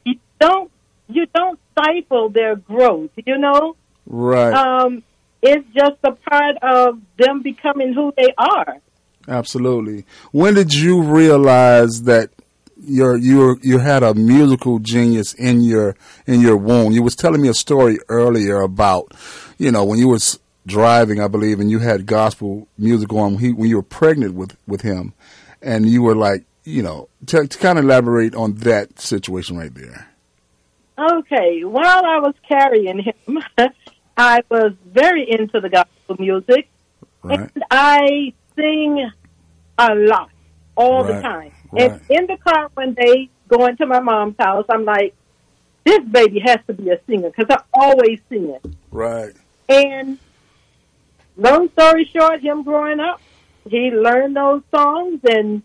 [0.04, 0.72] you don't,
[1.08, 3.76] you don't stifle their growth, you know?
[4.08, 4.54] right.
[4.54, 5.02] um,
[5.42, 8.78] it's just a part of them becoming who they are.
[9.28, 10.04] Absolutely.
[10.32, 12.30] When did you realize that
[12.80, 15.94] your you you had a musical genius in your
[16.26, 16.92] in your womb?
[16.92, 19.12] You was telling me a story earlier about,
[19.58, 23.38] you know, when you was driving, I believe, and you had gospel music on when,
[23.38, 25.12] he, when you were pregnant with with him,
[25.60, 29.74] and you were like, you know, to, to kind of elaborate on that situation right
[29.74, 30.08] there.
[30.98, 33.38] Okay, while I was carrying him,
[34.16, 36.68] I was very into the gospel music,
[37.22, 37.50] Right.
[37.54, 39.10] and I sing
[39.78, 40.30] a lot,
[40.76, 41.52] all the time.
[41.72, 41.92] right.
[41.92, 45.14] And in the car one day, going to my mom's house, I'm like,
[45.84, 48.64] this baby has to be a singer because I always sing it.
[48.90, 49.34] Right.
[49.68, 50.18] And
[51.36, 53.20] long story short, him growing up,
[53.68, 55.62] he learned those songs and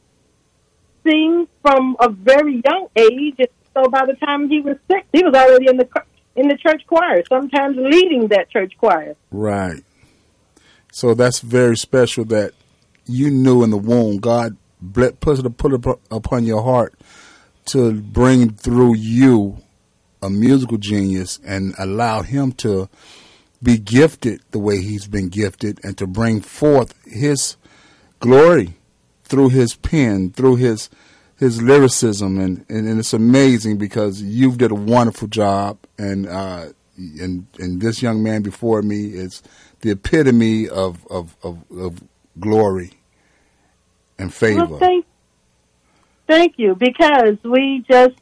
[1.05, 3.35] sing from a very young age.
[3.39, 5.89] And so by the time he was six, he was already in the
[6.35, 7.23] in the church choir.
[7.27, 9.15] Sometimes leading that church choir.
[9.31, 9.83] Right.
[10.91, 12.53] So that's very special that
[13.05, 14.57] you knew in the womb God
[14.93, 16.93] put it put upon your heart
[17.65, 19.57] to bring through you
[20.21, 22.89] a musical genius and allow him to
[23.61, 27.55] be gifted the way he's been gifted and to bring forth his
[28.19, 28.75] glory
[29.23, 30.89] through his pen, through his
[31.37, 32.39] his lyricism.
[32.39, 35.77] And, and, and it's amazing because you've did a wonderful job.
[35.97, 39.41] And uh and and this young man before me is
[39.81, 42.03] the epitome of of, of, of
[42.39, 42.91] glory
[44.17, 44.65] and favor.
[44.65, 45.05] Well, thank,
[46.27, 48.15] thank you, because we just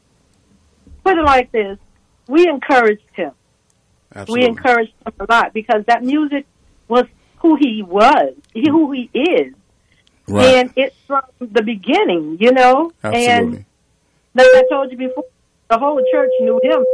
[1.04, 1.78] put it like this:
[2.28, 3.32] we encouraged him.
[4.14, 4.46] Absolutely.
[4.46, 6.46] We encouraged him a lot because that music
[6.88, 7.06] was
[7.38, 9.54] who he was, he, who he is,
[10.28, 10.54] right.
[10.56, 12.92] and it's from the beginning, you know.
[13.02, 13.56] Absolutely.
[13.58, 13.66] And
[14.34, 15.24] like I told you before,
[15.68, 16.84] the whole church knew him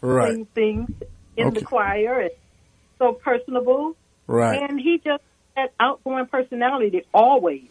[0.00, 0.46] right.
[0.54, 0.90] things
[1.36, 1.60] in Okay.
[1.60, 2.30] the choir and
[2.98, 3.96] so personable.
[4.28, 4.62] Right.
[4.62, 5.24] And he just
[5.56, 7.68] had outgoing personality always,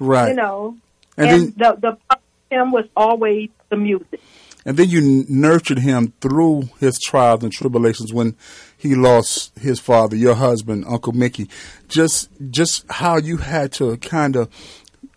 [0.00, 0.30] right.
[0.30, 0.76] you know.
[1.16, 4.20] and And, then the the part of him was always the music.
[4.66, 8.34] and then you nurtured him through his trials and tribulations when
[8.76, 11.48] he lost his father, your husband, Uncle Mickey.
[11.88, 14.48] Just just how you had to kind of,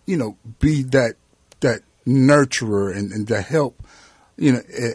[0.06, 1.14] you know, be that
[1.60, 3.82] that nurturer and, and to help,
[4.36, 4.92] you know, eh,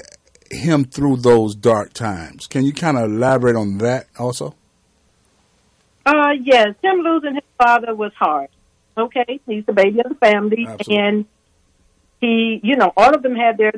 [0.52, 2.45] him through those dark times.
[2.47, 4.56] Can you kind of elaborate on that also?
[6.09, 8.49] Uh yes, him losing his father was hard.
[8.97, 10.97] Okay, he's the baby of the family, Absolutely.
[10.97, 11.25] and
[12.19, 13.71] he, you know, all of them had their,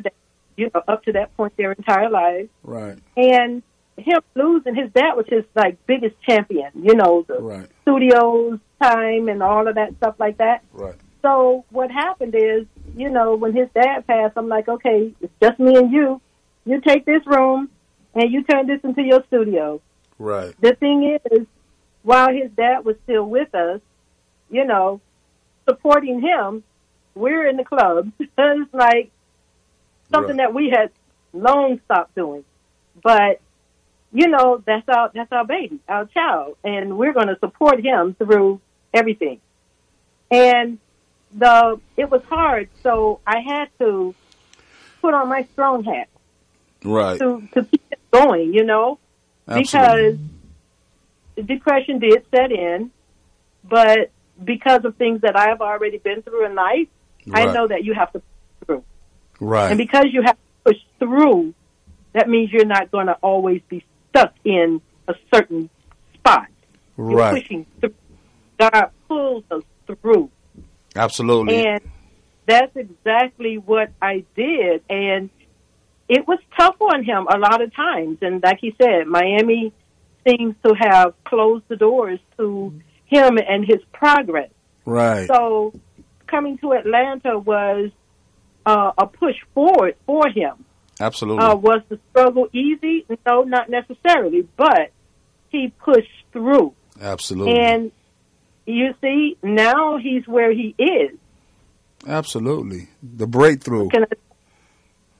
[0.55, 2.97] you know, up to that point their entire lives, Right.
[3.17, 3.61] and
[3.97, 6.71] him losing his dad was his like biggest champion.
[6.75, 7.67] You know, the Right.
[7.81, 10.63] studios time and all of that stuff like that.
[10.73, 10.95] Right.
[11.21, 12.65] So what happened is,
[12.95, 16.19] you know, when his dad passed, I'm like, okay, it's just me and you.
[16.65, 17.69] You take this room
[18.15, 19.81] and you turn this into your studio.
[20.17, 20.53] Right.
[20.61, 21.45] The thing is,
[22.03, 23.81] while his dad was still with us,
[24.49, 25.01] you know,
[25.67, 26.63] supporting him,
[27.15, 28.11] we're in the club.
[28.19, 29.11] it's like
[30.11, 30.47] something Right.
[30.47, 30.91] that we had
[31.33, 32.43] long stopped doing.
[33.01, 33.39] But
[34.13, 38.13] you know, that's our that's our baby, our child, and we're going to support him
[38.15, 38.59] through
[38.93, 39.39] everything.
[40.29, 40.79] And
[41.33, 44.13] the it was hard, so I had to
[45.01, 46.09] put on my strong hat
[46.83, 47.19] Right.
[47.19, 48.53] to to keep it going.
[48.53, 48.99] You know,
[49.47, 50.17] Absolutely.
[50.17, 50.19] because
[51.41, 52.91] depression did set in,
[53.63, 54.11] but
[54.43, 56.87] because of things that I've already been through in life,
[57.31, 58.83] I know that you have to push through.
[59.39, 59.69] Right.
[59.69, 61.53] And because you have to push through,
[62.13, 65.69] that means you're not going to always be stuck in a certain
[66.15, 66.47] spot.
[66.97, 67.41] You're right.
[67.41, 67.93] pushing through.
[68.59, 70.29] God pulls us through.
[70.95, 71.65] Absolutely.
[71.65, 71.81] And
[72.45, 74.83] that's exactly what I did.
[74.89, 75.29] And
[76.09, 78.17] it was tough on him a lot of times.
[78.21, 79.73] And like he said, Miami
[80.27, 82.73] seems to have closed the doors to
[83.05, 84.49] him and his progress.
[84.85, 85.27] right.
[85.27, 85.73] So
[86.27, 87.91] coming to Atlanta was
[88.65, 90.65] uh, a push forward for him.
[90.99, 91.43] Absolutely.
[91.43, 93.05] Uh, was the struggle easy?
[93.25, 94.91] No, not necessarily, but
[95.49, 96.73] he pushed through.
[97.01, 97.59] Absolutely.
[97.59, 97.91] And
[98.65, 101.17] you see, now he's where he is.
[102.07, 102.89] Absolutely.
[103.01, 103.89] The breakthrough.
[103.89, 104.15] Can I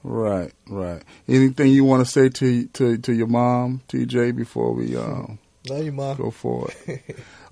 [0.04, 1.02] Right, right.
[1.28, 5.22] Anything you want to say to to to your mom, TJ, before we uh,
[5.68, 6.16] Love you, mom.
[6.16, 6.74] go forward?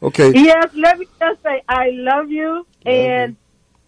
[0.02, 0.32] Okay.
[0.32, 3.36] Yes, let me just say I love you, and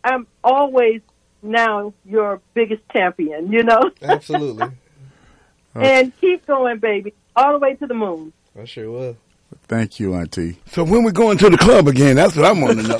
[0.05, 1.01] I'm always
[1.40, 3.51] now your biggest champion.
[3.51, 4.72] You know, Absolutely.
[5.75, 8.35] and keep going, baby, all the way to the moon.
[8.55, 9.16] I sure will.
[9.72, 10.58] Thank you, Auntie.
[10.66, 12.16] So when we going to the club again?
[12.16, 12.98] That's what I want to know.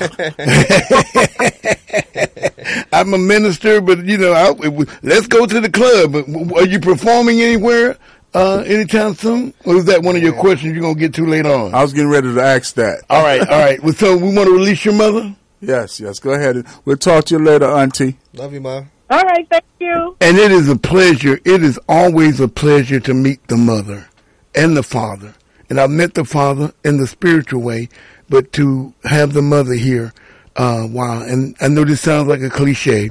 [2.93, 6.13] I'm a minister, but you know, I, we- let's go to the club.
[6.13, 7.95] But Are you performing anywhere
[8.33, 11.51] uh, anytime soon, or is that one of your questions you're gonna get to later
[11.51, 11.75] on?
[11.75, 13.03] I was getting ready to ask that.
[13.07, 13.79] All right, all right.
[13.83, 16.17] Well, so we want to release your mother, Yes, yes.
[16.17, 16.65] Go ahead.
[16.85, 18.17] We'll talk to you later, Auntie.
[18.33, 18.89] Love you, mom.
[19.11, 20.17] All right, thank you.
[20.21, 21.39] and it is a pleasure.
[21.45, 24.07] It is always a pleasure to meet the mother
[24.55, 25.35] and the father.
[25.73, 27.89] And I've met the father in the spiritual way,
[28.29, 30.13] but to have the mother here,
[30.55, 31.23] uh, wow.
[31.23, 33.09] And I know this sounds like a cliche.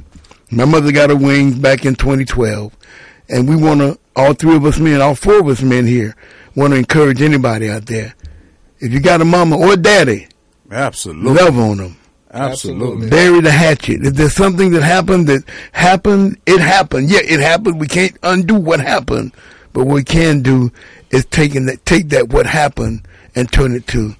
[0.49, 2.73] My mother got her wings back in 2012.
[3.27, 6.15] And we want to, all three of us men, all four of us men here,
[6.55, 8.15] want to encourage anybody out there.
[8.79, 10.29] If you got a mama or a daddy,
[10.71, 11.33] Absolutely.
[11.33, 11.97] love on them.
[12.31, 13.09] Absolutely.
[13.09, 14.05] Bury the hatchet.
[14.05, 15.43] If there's something that happened that
[15.73, 17.09] happened, it happened.
[17.09, 17.81] Yeah, it happened.
[17.81, 19.33] We can't undo what happened,
[19.73, 20.71] but what we can do
[21.13, 24.15] is taking that, take that what happened and turn it to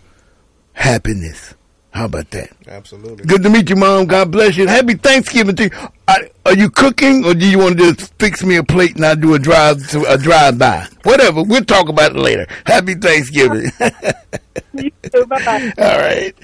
[0.73, 1.55] happiness.
[1.91, 2.51] How about that?
[2.67, 3.25] Absolutely.
[3.25, 4.07] Good to meet you, Mom.
[4.07, 4.67] God bless you.
[4.67, 5.71] Happy Thanksgiving to you.
[6.07, 9.05] Are, are you cooking, or do you want to just fix me a plate and
[9.05, 10.87] I do a drive to a drive by?
[11.03, 11.43] Whatever.
[11.43, 12.47] We'll talk about it later.
[12.65, 13.71] Happy Thanksgiving.
[14.73, 15.25] You too.
[15.27, 15.61] Bye bye.
[15.79, 16.35] All right.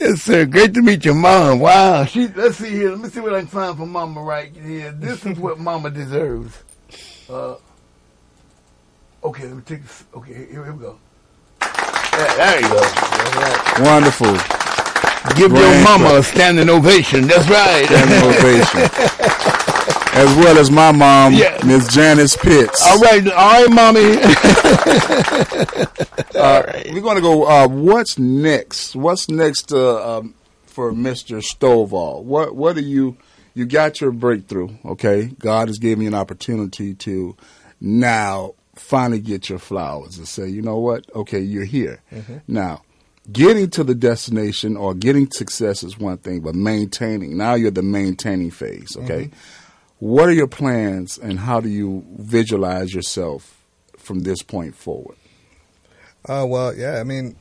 [0.00, 0.46] Yes, sir.
[0.46, 1.60] Great to meet your mom.
[1.60, 2.04] Wow.
[2.04, 2.90] She let's see here.
[2.90, 4.92] Let me see what I can find for mama right here.
[4.92, 6.56] This is what mama deserves.
[7.28, 7.56] Uh
[9.28, 10.04] Okay, let me take this.
[10.14, 10.98] Okay, here, here we go.
[11.60, 12.82] There, there you go.
[13.84, 14.32] Wonderful.
[15.36, 17.26] Give your mama a standing ovation.
[17.26, 17.84] That's right.
[17.86, 18.80] Standing ovation.
[20.14, 21.60] As well as my mom, Yeah.
[21.66, 22.84] Miss Janice Pitts.
[22.86, 24.18] all right, all right, mommy.
[26.34, 26.62] Uh,
[26.92, 27.44] We're going to go.
[27.44, 28.94] Uh, what's next?
[28.94, 30.34] What's next uh, um,
[30.66, 31.42] for Mr.
[31.42, 32.22] Stovall?
[32.22, 33.16] What What do you?
[33.54, 34.68] You got your breakthrough.
[34.84, 37.36] Okay, God has given you an opportunity to
[37.80, 41.04] now finally get your flowers and say, you know what?
[41.14, 42.00] Okay, you're here
[42.46, 42.82] now.
[43.30, 47.36] Getting to the destination or getting success is one thing, but maintaining.
[47.36, 48.96] Now you're the maintaining phase.
[48.96, 49.30] Okay,
[49.98, 53.62] what are your plans and how do you visualize yourself
[53.98, 55.16] from this point forward?
[56.26, 57.00] Uh, well, yeah.
[57.00, 57.36] I mean,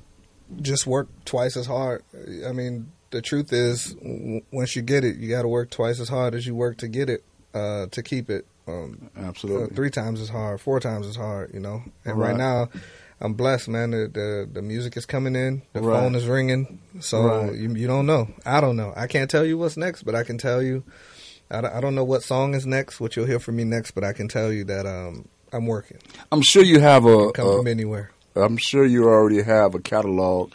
[0.62, 2.04] just work twice as hard.
[2.46, 6.00] I mean, the truth is, w- once you get it, you got to work twice
[6.00, 7.24] as hard as you work to get it,
[7.54, 8.46] uh, to keep it.
[8.68, 9.66] Um, Absolutely.
[9.66, 11.54] uh, three times as hard, four times as hard.
[11.54, 11.84] You know.
[12.06, 12.38] And right, Right.
[12.38, 12.70] now,
[13.22, 13.92] I'm blessed, man.
[13.92, 15.94] The, the the music is coming in, the Right.
[15.94, 16.80] phone is ringing.
[17.00, 17.54] So Right.
[17.56, 18.28] you you don't know.
[18.46, 18.94] I don't know.
[18.96, 20.84] I can't tell you what's next, but I can tell you.
[21.50, 23.92] I don't, I don't know what song is next, what you'll hear from me next,
[23.92, 25.98] but I can tell you that um, I'm working.
[26.30, 27.32] I'm sure you have a.
[27.32, 28.12] Come a from anywhere.
[28.36, 30.52] I'm sure you already have a catalog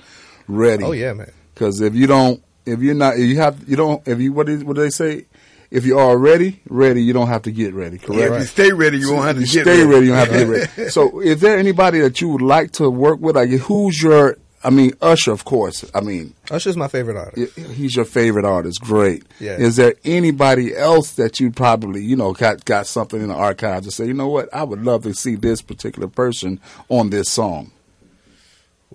[0.46, 0.84] ready.
[0.84, 1.32] Oh yeah, man.
[1.54, 4.06] Because if you don't, if you're not, if you have, you don't.
[4.06, 5.24] If you what is what do they say?
[5.72, 7.96] If you are ready, ready, you don't have to get ready.
[7.96, 8.32] Correct.
[8.34, 9.84] If you stay ready, you won't have to You get stay ready.
[9.86, 10.06] ready.
[10.06, 10.90] You don't have to get ready.
[10.90, 13.36] So, is there anybody that you would like to work with?
[13.36, 14.36] Like, who's your?
[14.64, 15.84] I mean, Usher, of course.
[15.94, 17.58] I mean, Usher's my favorite artist.
[17.58, 18.80] he's your favorite artist.
[18.82, 19.24] Great.
[19.40, 19.56] Yeah.
[19.56, 23.86] Is there anybody else that you probably, you know, got got something in the archives
[23.86, 26.60] to say, you know what, I would love to see this particular person
[26.90, 27.72] on this song.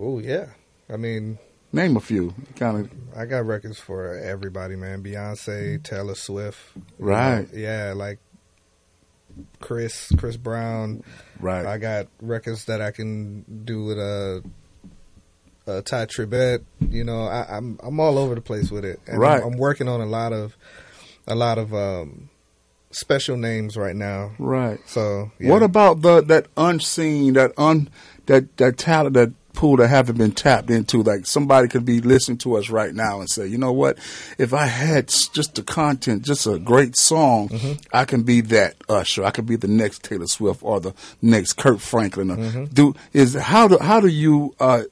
[0.00, 0.46] Oh yeah.
[0.90, 1.38] I mean,
[1.72, 2.34] Name a few.
[2.56, 5.02] Kind of I got records for everybody, man.
[5.02, 6.58] Beyonce, Taylor Swift.
[6.76, 7.52] you Right.
[7.52, 8.18] know, yeah, like
[9.60, 11.02] Chris, Chris Brown.
[11.40, 11.66] right.
[11.66, 14.40] I got records that I can do with uh,
[15.70, 16.64] uh Tye Tribbett.
[16.80, 19.00] You know, I, I'm I'm all over the place with it.
[19.06, 19.42] And Right.
[19.42, 20.56] I'm, I'm working on a lot of
[21.26, 22.30] a lot of um
[22.90, 24.32] special names right now.
[24.38, 24.78] right.
[24.86, 25.50] So yeah.
[25.50, 27.90] What about the that unseen, that un
[28.26, 31.02] that that talent that pool that haven't been tapped into?
[31.02, 33.98] Like somebody could be listening to us right now and say, you know what?
[34.38, 37.72] If I had just the content, just a great song, Mm-hmm.
[37.92, 39.24] I can be that Usher.
[39.24, 42.30] I could be the next Taylor Swift or the next Kirk Franklin.
[42.30, 42.64] Or Mm-hmm.
[42.66, 44.82] Do is how do how do you uh,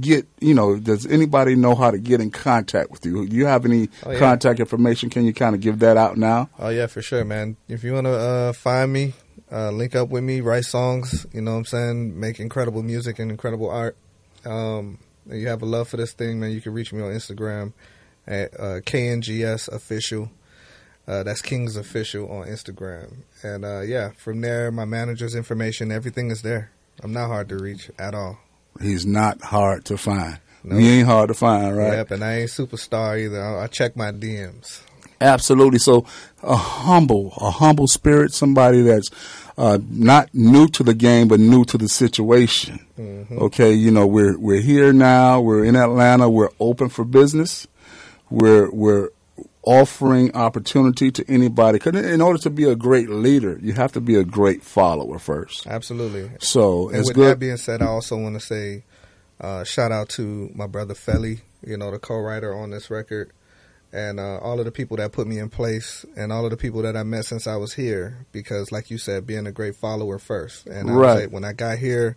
[0.00, 0.26] get?
[0.40, 3.26] You know, does anybody know how to get in contact with you?
[3.26, 4.18] Do you have any Oh, yeah.
[4.18, 5.10] contact information?
[5.10, 6.48] Can you kind of give that out now?
[6.58, 7.56] Oh yeah, for sure, man.
[7.68, 9.14] If you want to uh, find me,
[9.50, 11.26] uh, link up with me, write songs.
[11.32, 12.18] You know what I'm saying?
[12.20, 13.96] Make incredible music and incredible art.
[14.44, 16.52] Um, and you have a love for this thing, man.
[16.52, 17.72] You can reach me on Instagram
[18.26, 20.30] at uh, KNGS official.
[21.06, 23.18] Uh, that's Kings official on Instagram.
[23.42, 26.72] And uh, yeah, from there, my manager's information, everything is there.
[27.02, 28.38] I'm not hard to reach at all.
[28.80, 30.40] He's not hard to find.
[30.64, 30.76] No.
[30.76, 31.92] He ain't hard to find, right?
[31.92, 33.40] Yep, and I ain't superstar either.
[33.40, 34.80] I, I check my DMs.
[35.20, 35.78] Absolutely.
[35.78, 36.04] So,
[36.42, 39.10] a humble, a humble spirit, somebody that's
[39.58, 42.84] uh, not new to the game, but new to the situation.
[42.98, 43.38] Mm-hmm.
[43.38, 45.40] Okay, you know, we're we're here now.
[45.40, 46.28] We're in Atlanta.
[46.28, 47.66] We're open for business.
[48.30, 49.10] We're we're
[49.66, 51.78] offering opportunity to anybody.
[51.78, 55.18] Because in order to be a great leader, you have to be a great follower
[55.18, 55.66] first.
[55.66, 56.30] Absolutely.
[56.38, 58.84] So And with that being said, I also want to say
[59.40, 63.32] uh, shout out to my brother Felly, you know, the co-writer on this record,
[63.92, 66.56] and uh, all of the people that put me in place, and all of the
[66.56, 68.26] people that I met since I was here.
[68.32, 71.26] Because, like you said, being a great follower first, and I Right.
[71.26, 72.16] a- when I got here,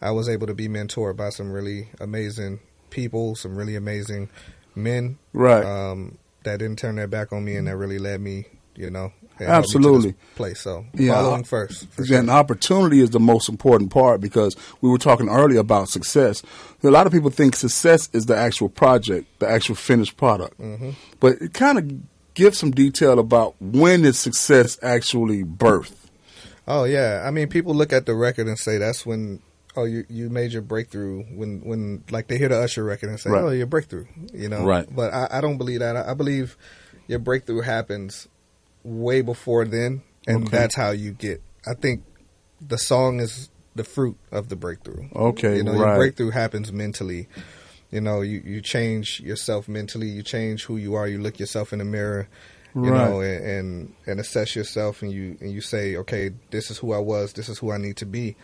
[0.00, 4.30] I was able to be mentored by some really amazing people, some really amazing
[4.74, 5.64] men, Right.
[5.64, 9.12] Um, that didn't turn their back on me, and that really led me, you know,
[9.40, 10.14] and helped me to this Absolutely.
[10.36, 10.60] place.
[10.60, 11.14] So Yeah.
[11.14, 12.30] following first, Then sure.
[12.34, 16.42] opportunity is the most important part because we were talking earlier about success.
[16.84, 20.60] A lot of people think success is the actual project, the actual finished product.
[20.60, 20.90] Mm-hmm.
[21.18, 21.90] But it kind of
[22.34, 25.92] gives some detail about when is success actually birthed.
[26.68, 29.40] Oh yeah, I mean, people look at the record and say that's when
[29.76, 33.18] oh you you made your breakthrough when when like they hear the Usher record and
[33.18, 33.42] say Right.
[33.42, 34.64] oh your breakthrough, you know.
[34.64, 34.86] Right.
[34.94, 35.96] But I, I don't believe that.
[35.96, 36.56] I, I believe
[37.08, 38.28] your breakthrough happens
[38.84, 40.56] way before then, and Okay.
[40.56, 41.42] that's how you get.
[41.66, 42.02] I think
[42.60, 45.08] the song is the fruit of the breakthrough.
[45.14, 45.78] Okay, you know, right.
[45.86, 47.28] your breakthrough happens mentally.
[47.90, 50.08] You know, you you change yourself mentally.
[50.08, 51.08] You change who you are.
[51.08, 52.28] You look yourself in the mirror
[52.74, 52.92] you Right.
[52.92, 56.92] know, and, and and assess yourself, and you and you say, okay, this is who
[56.92, 58.36] I was, this is who I need to be,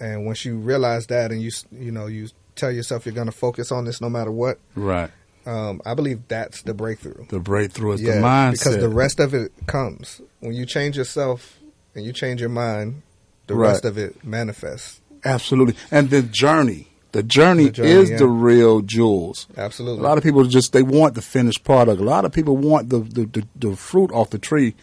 [0.00, 3.32] and once you realize that, and you you know you tell yourself you're going to
[3.32, 5.10] focus on this no matter what, Right.
[5.46, 7.26] Um, I believe that's the breakthrough.
[7.28, 8.52] The breakthrough is yeah, the mindset.
[8.52, 11.58] because the rest of it comes when you change yourself
[11.94, 13.02] and you change your mind.
[13.46, 13.68] The Right.
[13.68, 15.00] rest of it manifests.
[15.24, 15.76] Absolutely.
[15.90, 16.88] And the journey.
[17.12, 18.16] The journey, The journey, is yeah.
[18.18, 19.46] the real jewels.
[19.56, 20.00] Absolutely.
[20.00, 22.00] A lot of people just they want the finished product.
[22.00, 24.74] A lot of people want the the, the, the fruit off the tree,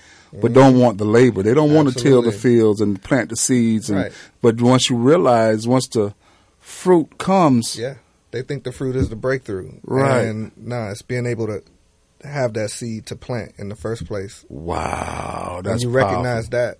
[0.42, 1.44] but don't want the labor.
[1.44, 2.32] They don't want to till the.
[2.32, 3.90] Fields and plant the seeds.
[3.90, 4.12] And, Right.
[4.42, 6.14] But once you realize, once the
[6.60, 7.96] fruit comes, Yeah,
[8.34, 9.72] they think the fruit is the breakthrough.
[9.84, 10.24] Right.
[10.26, 11.64] And nah, it's being able to
[12.28, 14.44] have that seed to plant in the first place.
[14.50, 16.10] wow, When that's you powerful.
[16.10, 16.80] recognize that.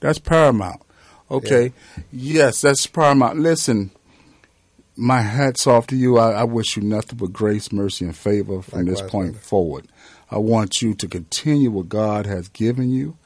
[0.00, 0.80] That's paramount.
[1.30, 1.72] Okay.
[2.12, 3.38] Yes, that's paramount.
[3.40, 3.90] Listen,
[4.96, 6.18] my hat's off to you.
[6.18, 9.38] I, I wish you nothing but grace, mercy, and favor from this point brother.
[9.44, 9.88] forward.
[10.30, 13.16] I want you to continue what God has given you.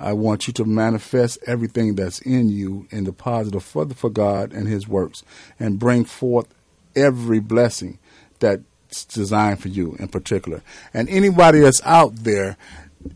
[0.00, 4.52] I want you to manifest everything that's in you in the positive for, for God
[4.52, 5.22] and His works
[5.60, 6.48] and bring forth
[6.94, 7.98] every blessing
[8.38, 10.62] that's designed for you in particular.
[10.92, 12.56] And anybody that's out there,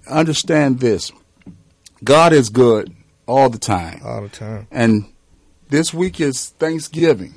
[0.09, 1.12] understand this
[2.05, 2.95] God is good
[3.27, 4.01] all the time.
[4.05, 4.66] all the time.
[4.70, 5.12] And
[5.68, 7.35] this week is Thanksgiving.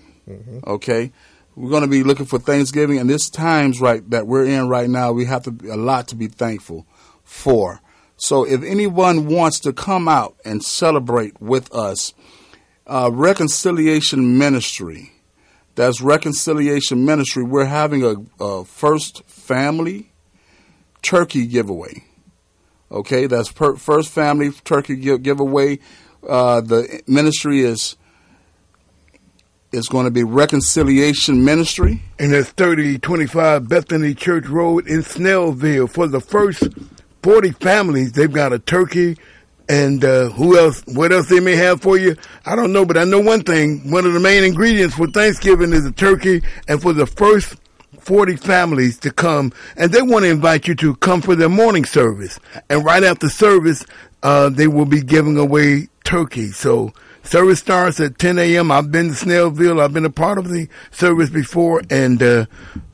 [0.67, 1.11] Okay,
[1.55, 4.87] we're going to be looking for Thanksgiving, and this times right that we're in right
[4.87, 6.85] now, we have to a lot to be thankful
[7.23, 7.81] for.
[8.17, 12.13] So, if anyone wants to come out and celebrate with us,
[12.85, 15.13] uh, Reconciliation Ministry.
[15.79, 17.41] That's Reconciliation Ministry.
[17.41, 20.11] We're having a, a first family
[21.01, 22.03] turkey giveaway.
[22.91, 25.79] Okay, that's per, first family turkey give, giveaway.
[26.27, 27.95] Uh, the ministry is
[29.71, 32.01] is going to be Reconciliation Ministry.
[32.19, 35.89] And that's 3025 Bethany Church Road in Snellville.
[35.89, 36.67] For the first
[37.23, 39.15] 40 families, they've got a turkey.
[39.69, 40.83] And uh, who else?
[40.87, 42.15] What else they may have for you?
[42.45, 43.91] I don't know, but I know one thing.
[43.91, 46.41] One of the main ingredients for Thanksgiving is a turkey.
[46.67, 47.55] And for the first
[47.99, 51.85] 40 families to come, and they want to invite you to come for their morning
[51.85, 52.39] service.
[52.69, 53.85] And right after service,
[54.23, 56.51] uh, they will be giving away turkey.
[56.51, 56.91] So
[57.21, 58.71] service starts at 10 a.m.
[58.71, 59.79] I've been to Snellville.
[59.79, 62.45] I've been a part of the service before, and uh,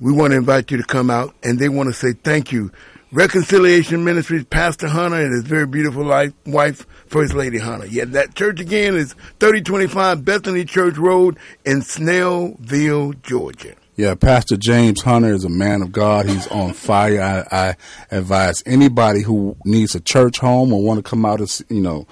[0.02, 1.34] we want to invite you to come out.
[1.44, 2.72] And they want to say thank you.
[3.16, 7.88] Reconciliation Ministries, Pastor Hunter and his very beautiful life, wife, First Lady Hunter.
[7.88, 13.76] Yeah, that church again is 3025 Bethany Church Road in Snellville, Georgia.
[13.96, 16.26] Yeah, Pastor James Hunter is a man of God.
[16.26, 17.48] He's on fire.
[17.50, 17.76] I, I
[18.12, 22.06] advise anybody who needs a church home or want to come out and you know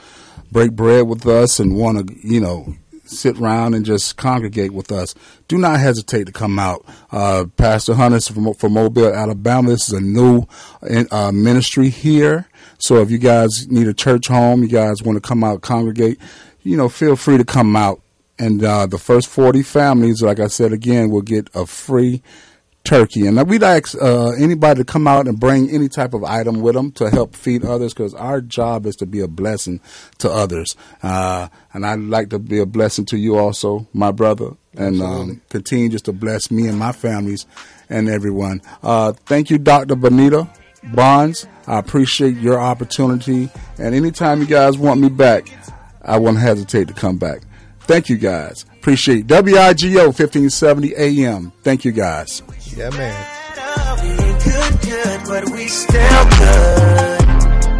[0.53, 2.75] break bread with us and want to you know
[3.13, 5.15] sit around and just congregate with us.
[5.47, 6.85] Do not hesitate to come out.
[7.11, 9.69] Uh, Pastor Hunter from, from Mobile, Alabama.
[9.69, 10.45] This is a new
[11.11, 12.47] uh, ministry here.
[12.79, 16.19] So if you guys need a church home, you guys want to come out congregate,
[16.63, 18.01] you know, feel free to come out.
[18.39, 22.21] And uh, the first 40 families, like I said again, will get a free
[22.83, 23.27] turkey.
[23.27, 26.75] And we'd ask uh, anybody to come out and bring any type of item with
[26.75, 29.79] them to help feed others because our job is to be a blessing
[30.19, 30.75] to others.
[31.01, 35.41] Uh, and I'd like to be a blessing to you also, my brother, and um,
[35.49, 37.45] continue just to bless me and my families
[37.89, 38.61] and everyone.
[38.81, 39.95] Uh, thank you, Dr.
[39.95, 40.49] Bonita
[40.93, 41.47] Bonds.
[41.67, 43.49] I appreciate your opportunity.
[43.77, 45.47] And anytime you guys want me back,
[46.01, 47.41] I won't hesitate to come back.
[47.81, 48.65] Thank you guys.
[48.83, 51.53] Appreciate WIGO 1570 AM.
[51.63, 52.43] Thank you guys.
[52.75, 53.15] Yeah, man.
[54.03, 57.21] We ain't good, good, but we still good.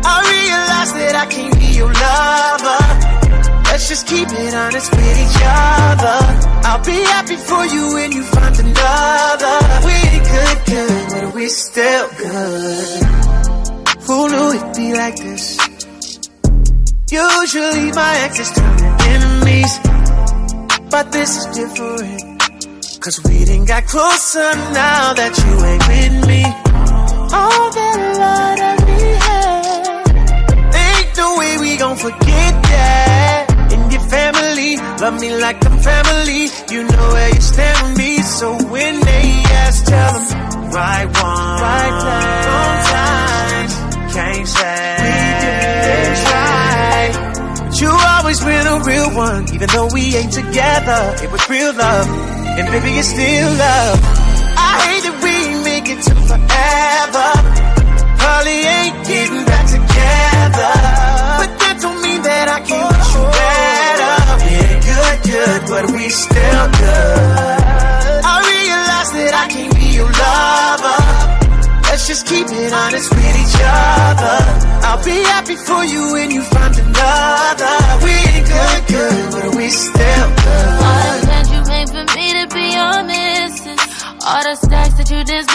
[0.08, 2.80] I realize that I can't be your lover.
[3.68, 6.24] Let's just keep it honest with each other.
[6.64, 9.56] I'll be happy for you when you find another.
[9.84, 13.04] We ain't good, good, but we still good.
[14.08, 15.60] Who knew it'd be like this?
[17.12, 19.80] Usually my exes turn to enemies,
[20.94, 22.22] but this is different.
[23.02, 26.44] Cause we done got closer now that you ain't with me.
[27.34, 29.74] All that love that we had.
[30.86, 33.46] Ain't no way we gon' forget that.
[33.74, 36.41] And your family, love me like I'm family.
[36.70, 38.22] You know where you stand with me.
[38.22, 39.26] So when they
[39.66, 44.12] ask, tell them, right one, right time, time.
[44.14, 45.22] Can't say
[47.84, 51.02] you always been a real one, even though we ain't together.
[51.24, 52.08] It was real love,
[52.58, 54.00] and baby, it's still love.
[54.56, 55.36] I hate that we
[55.68, 57.28] make it to forever.
[58.24, 60.72] Probably ain't getting back together,
[61.40, 64.16] but that don't mean that I can't wish you better.
[64.48, 67.62] Yeah, good, good, but we still good.
[72.04, 74.36] Let's just keep it honest with each other.
[74.84, 77.76] I'll be happy for you when you find another.
[78.04, 80.68] We ain't good, good, but we still good.
[80.84, 83.80] All the plans you made for me to be your missus.
[84.20, 85.47] All the stacks that you just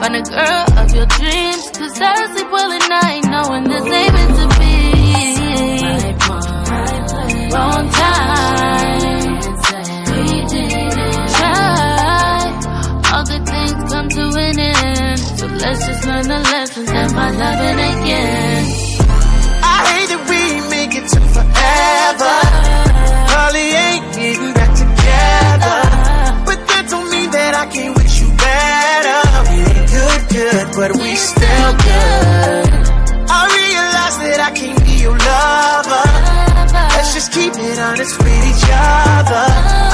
[0.00, 1.70] Find a girl of your dreams.
[1.76, 4.74] Cause I sleep well at night knowing this ain't meant to be.
[7.52, 9.40] Wrong time.
[11.36, 12.40] Try.
[13.12, 15.18] All good things come to an end.
[15.18, 18.64] So let's just learn the lessons and my loving again.
[19.62, 20.40] I hate that we
[20.70, 22.59] make it to forever.
[31.76, 32.66] Good.
[33.30, 36.04] I realize that I can't be your lover.
[36.96, 39.46] Let's just keep it honest with each other.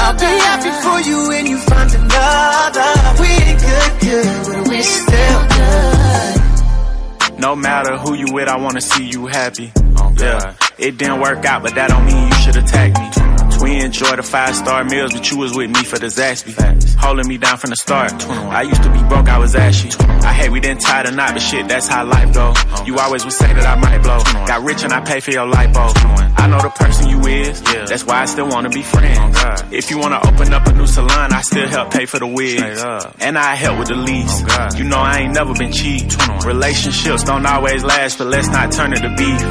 [0.03, 2.89] I'll be happy for you when you find another.
[3.21, 7.39] We ain't good, good, but we still good.
[7.39, 9.71] No matter who you with, I wanna see you happy.
[10.17, 13.16] Yeah, it didn't work out, but that don't mean you should attack me.
[13.61, 16.53] We enjoy the five star meals, but you was with me for the Zaxby.
[16.97, 18.11] Holding me down from the start.
[18.29, 19.89] I used to be broke, I was ashy.
[19.99, 22.53] I hate we didn't tie the knot, but shit, that's how life go.
[22.85, 24.19] You always would say that I might blow.
[24.47, 25.91] Got rich and I pay for your lipo.
[26.37, 29.37] I know the person you is, that's why I still wanna be friends.
[29.71, 32.83] If you wanna open up a new salon, I still help pay for the wigs.
[33.19, 34.41] And I help with the lease.
[34.77, 36.07] You know I ain't never been cheap.
[36.45, 39.41] Relationships don't always last, but let's not turn it to beef.